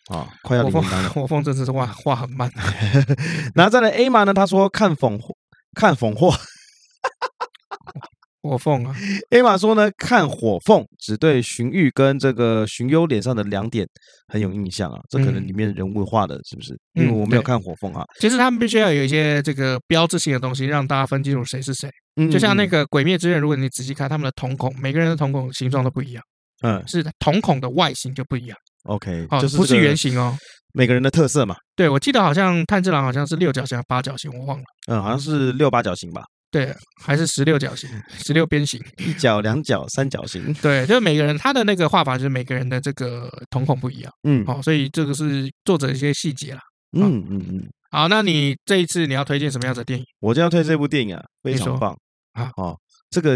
[0.09, 1.09] 啊，快要领便当了。
[1.09, 2.51] 火凤真的是话话 很慢。
[3.55, 5.19] 然后再来 A 嘛呢，他说看讽
[5.75, 6.33] 看讽货。
[8.43, 8.93] 火凤啊，
[9.31, 13.87] A 玛说呢，看火凤只对荀彧跟这个荀攸脸上的两点
[14.27, 16.77] 很有印象啊，这可能里面人物画的是不是？
[16.93, 18.03] 因为我没有看火凤啊。
[18.19, 21.89] 其实他们必须要有一些这个标志性的东西，让大家分清楚谁是谁。
[22.17, 26.23] 嗯就像那个《鬼灭之刃》，如果你仔细看他们的瞳孔，每个人的瞳孔形状都不一样。
[26.61, 28.57] 嗯，是瞳孔的外形就不一样。
[28.83, 30.37] OK，哦，就是不是圆形哦，
[30.73, 31.55] 每个人的特色嘛。
[31.75, 34.63] 对，我记得好像炭治郎好像是六角形、八角形，我忘了。
[34.87, 36.23] 嗯，好像是六八角形吧。
[36.53, 36.71] 对，
[37.03, 37.89] 还是十六角形、
[38.23, 40.53] 十六边形，一角、两角、三角形。
[40.61, 44.13] 对，就是每个人他的那个画法，就是每个人的这个瞳孔不一样。
[44.21, 46.61] 嗯，好，所以这个是作者一些细节啦。
[46.95, 47.67] 嗯嗯嗯。
[47.89, 50.05] 好，那你这一次你要推荐什么样的电影？
[50.19, 51.97] 我就要推这部电影啊，非常棒
[52.33, 52.51] 啊！
[52.57, 52.77] 哦，
[53.09, 53.35] 这个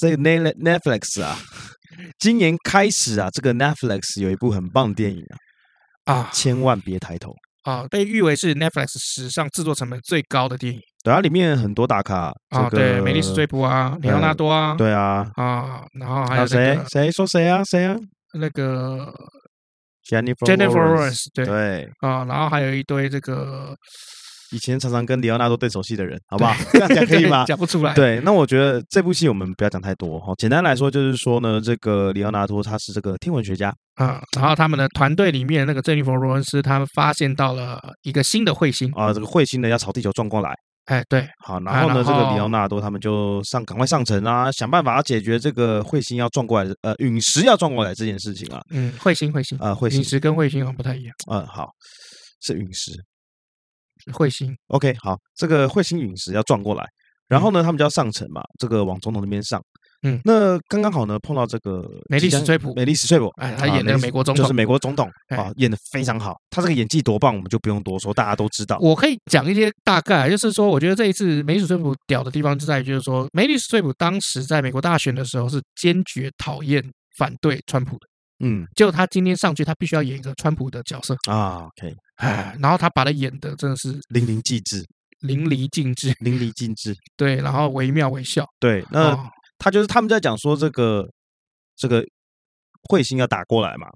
[0.00, 1.38] 这个 Netflix 啊，
[2.18, 5.22] 今年开始啊，这个 Netflix 有一部很棒的电影
[6.04, 7.32] 啊，啊，千万别抬头。
[7.66, 10.80] 啊，被誉为是 Netflix 史上制作成本最高的电影。
[11.04, 16.78] 对啊，里面很多大咖啊，对，梅丽史翠普啊，里奥纳多啊，对啊，啊，然后还有谁？
[16.88, 17.62] 谁说谁啊？
[17.64, 17.96] 谁啊？
[18.34, 19.12] 那个
[20.08, 23.74] Jennifer Jennifer Lawrence，对对啊，然后还有一堆这个
[24.52, 26.54] 以前常常跟里奥纳多对手戏的人， 好不好？
[26.72, 27.44] 这样讲可以吗？
[27.44, 27.94] 讲不出来。
[27.94, 30.32] 对，那我觉得这部戏我们不要讲太多哈。
[30.38, 33.74] 简单来说就是说呢，这个里奥纳多他是这个天文学家。
[33.96, 48.60] 啊，然后他们的团队里面那个珍妮佛·罗恩斯，他们发现到了一个新的彗星啊，这个彗星呢要朝地球撞过来，哎，对，好，然后呢，这个里奥纳多他们就上赶快上城啊，想办法要解决这个彗星要撞过来，呃，陨石要撞过来这件事情啊。
[48.68, 51.14] 嗯，彗星，彗星，啊，彗星，陨石跟彗星好像不太一样。
[51.32, 51.70] 嗯，好，
[52.42, 52.92] 是陨石，
[54.12, 54.56] 彗星。
[54.68, 56.84] OK，好，这个彗星陨石要撞过来，
[57.28, 59.60] 然后呢，他们就要上层嘛，这个往总统那边上。
[60.02, 66.36] 嗯，那刚刚好呢，碰到这个美丽史翠普，美丽史翠普，哎，他演的美国总统，就是美国总统啊，演的非常好。
[66.50, 68.76] 他这个演技多棒，我们就不用多说，大家都知道。
[68.80, 76.84] 我可以讲一些大概，就是说，我觉得这一次美丽史翠普屌的地方就在于，就是说，美丽史翠普当时在美国大选的时候是坚决讨厌
[77.16, 78.06] 反对川普的，
[78.44, 84.84] 嗯，结果他今天上去，他必须要演一个川普的角色啊，OK，哎，然后他把他演的真的是淋漓尽致，
[85.20, 89.16] 淋漓尽致，淋漓尽致，对，然后惟妙惟肖，对，那。
[89.58, 91.08] 他就是他们在讲说这个
[91.78, 92.04] 这个
[92.90, 93.86] 彗星要打过来嘛，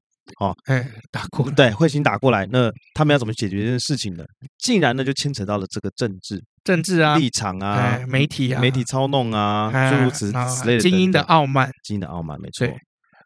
[0.41, 4.25] 哦，哎，打过来，对，彗星打过来，那他们要怎么解决这件事情呢？
[4.57, 10.81] 竟然呢就牵扯到了这个政治、政治啊、立场啊、媒体啊、媒体操弄啊，诸如此此类的。
[10.81, 12.67] 精英的傲慢，精英的傲慢，没错。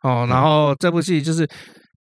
[0.03, 1.49] 哦，然后这部戏就是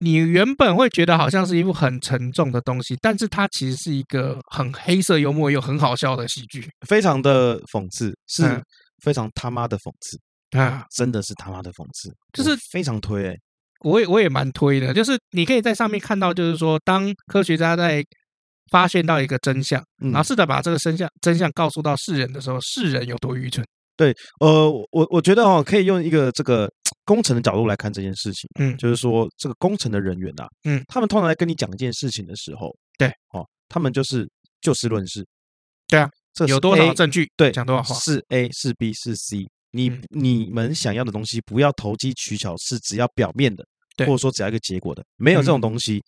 [0.04, 8.62] 你原本会觉得好像是一部很沉重的东西，但是它其实是一个很黑色幽默又很好笑的喜剧，非常的讽刺，是。
[9.02, 10.18] 非常他妈的讽刺
[10.58, 10.86] 啊！
[10.96, 13.38] 真的是他妈的讽刺，就是非常推诶，
[13.80, 18.02] 我也我也蛮推的，就是你可以在上面看到，就是说，当科学家在
[18.70, 23.62] 发现到一个真相，然后试着把这个真相真相告诉到世人的时候，世人有多愚蠢。
[23.96, 26.70] 对，呃，我我觉得哦，可以用一个这个
[27.04, 34.28] 工程的角度来看这件事情，嗯，就是说这个工程的人员呐，嗯，他们通常在跟你讲一件事情的时候，对，哦，他们就是
[34.60, 35.24] 就事论事，
[35.88, 36.08] 对啊。
[36.34, 37.30] 这有多少证据？
[37.36, 37.94] 对，讲多少话？
[37.94, 43.64] 是 A 是 B 是 C，你你们想要的东西不要投机取巧，是只要表面的，
[43.98, 46.02] 或者说只要一个结果的，没有这种东西。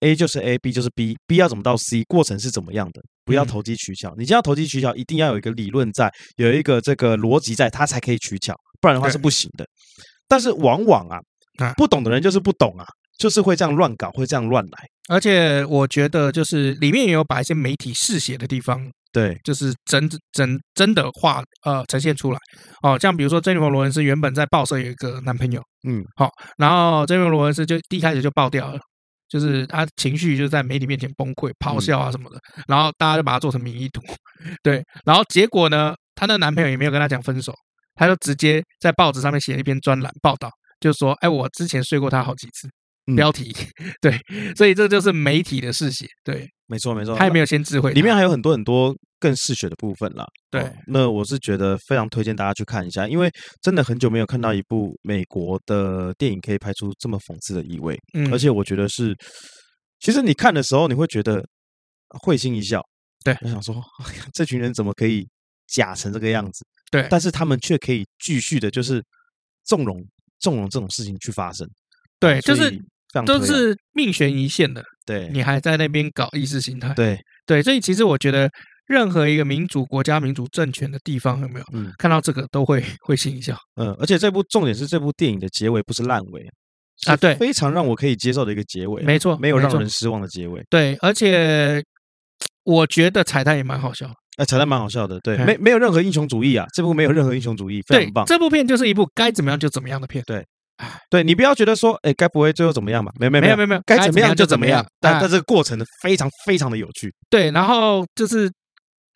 [0.00, 3.00] A 就是 A，B 就是 B，B 要怎么到 C，过程是怎么样的？
[3.24, 4.14] 不要投机取巧。
[4.16, 9.66] 你既要投机取巧，一定要有一个理论在，有一个这个逻辑在，它才可以取巧，不然的话是不行的。
[10.28, 11.18] 但是往往啊，
[11.76, 12.84] 不懂的人就是不懂啊，
[13.18, 14.78] 就是会这样乱搞，会这样乱来。
[15.08, 18.88] 而且我觉得，就是里面也有把一些媒体嗜血的地方。
[19.10, 22.38] 对，就是真真真的话，呃，呈现出来
[22.82, 22.98] 哦。
[22.98, 26.28] 像比如说，珍妮佛罗恩斯原本在报社有一个男朋友，嗯，好，
[26.58, 28.78] 然后珍妮佛罗恩斯就第一开始就爆掉了，
[29.28, 34.02] 就是他情绪就在媒体面前崩溃、咆哮啊什么的，然后大家就把他做成民意图，
[34.62, 37.54] 对，然后结果呢，她的男朋友也没有跟她讲分手，
[37.94, 40.50] 他就直接在报纸上面写了一篇专栏报道，
[40.80, 42.68] 就说，哎，我之前睡过他好几次。
[43.16, 43.54] 标题
[44.00, 44.18] 对，
[44.56, 50.26] 所以这就是媒体的嗜血，对，没错没错，他也没有先智慧，里面还有很多很多更嗜血的部分啦。
[50.50, 53.30] 对、哦，那我是觉得非常推荐大家去看一下，因为
[53.62, 59.16] 真的很久没有看到一部美国的电影可以拍出这么讽刺的意味，嗯，而且我觉得是，
[60.00, 61.42] 其实你看的时候你会觉得
[62.20, 62.82] 会心一笑，
[63.24, 63.74] 对，我想说
[64.34, 65.26] 这群人怎么可以
[65.66, 69.02] 假成这个样子，对，但是他们却可以继续的，就是
[69.64, 69.96] 纵容
[70.40, 71.66] 纵容这种事情去发生，
[72.20, 72.70] 对，就是。
[73.26, 78.50] 都是命悬一线的，对，你还在那边搞意识形态，对对，所以其实我觉得，
[78.86, 81.66] 任何一个民主国家、民主政权的地方，有没有？
[81.72, 83.56] 嗯，看到这个都会会心一笑。
[83.76, 86.46] 嗯，而且这部重点是这部电影的结尾不是烂尾
[87.06, 90.62] 啊，对，非常让我可以接受的一个结尾，没错，没有让人失望的结尾。
[90.68, 91.82] 对，而且
[92.64, 98.26] 我觉得彩蛋也蛮好笑，哎，彩蛋蛮好笑的，对，没没有任何英雄主义啊，这部没有任何英雄主义，非常棒。
[98.26, 100.44] 这部片就是一部该怎么样就怎么样的片，对。
[101.10, 103.12] 对，你不要觉得说，哎，该不会最后怎么样吧？
[103.18, 104.84] 没有没有没有没有，该怎么样就怎么样。
[105.00, 107.12] 但但这个过程呢，非常非常的有趣。
[107.28, 108.50] 对，然后就是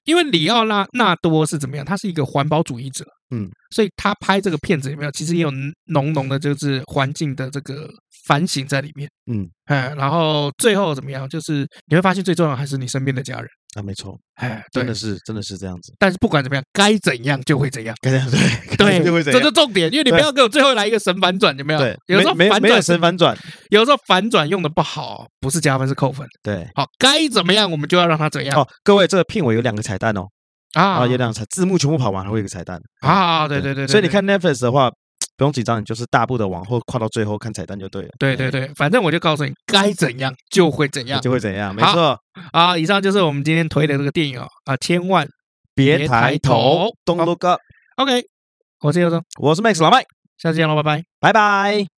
[0.05, 1.85] 因为里奥纳纳多是怎么样？
[1.85, 3.05] 他是一个环保主义者，
[3.35, 5.11] 嗯，所以他拍这个片子有没有？
[5.13, 5.51] 其实也有
[5.87, 7.89] 浓浓的，就是环境的这个
[8.27, 9.09] 反省在里面。
[9.31, 11.29] 嗯，哎，然后最后怎么样？
[11.29, 15.95] 就是你会发现最重要还是你身边的家人啊，没错，哎，真的是真的是这样子。
[15.99, 21.79] 但是不管怎么样，该怎样就会怎样，该怎样对对， 就会怎样，这是重点，因为你不要给我最后来一个神反转，有没有？
[21.79, 23.37] 对，有时候反转神反转，
[23.70, 26.27] 有时候反转用的不好，不是加分是扣分。
[26.43, 28.61] 对，好，该怎么样我们就要让他怎样。
[28.61, 30.27] 哦，各位，这个片尾有两个彩蛋哦。
[30.75, 33.47] 啊，有两个彩字幕全部跑完，还会有一个彩蛋啊！
[33.47, 34.91] 对对对，所以你看 Netflix 的话，
[35.43, 38.09] 不用紧张，你就是大步的往后跨到最后看彩蛋就对了。
[38.16, 42.16] 对对对，反正我就告诉你，该怎样就会怎样，就会怎样，没错。
[42.53, 44.47] 啊，以上就是我们今天推的这个电影哦。
[44.66, 45.26] 啊，千万
[45.74, 47.61] 别抬头，Don't look up。
[47.97, 48.22] OK，
[48.82, 50.05] 我是尤忠，我是 Max 老麦，
[50.38, 51.91] 下次见喽，拜拜，拜拜。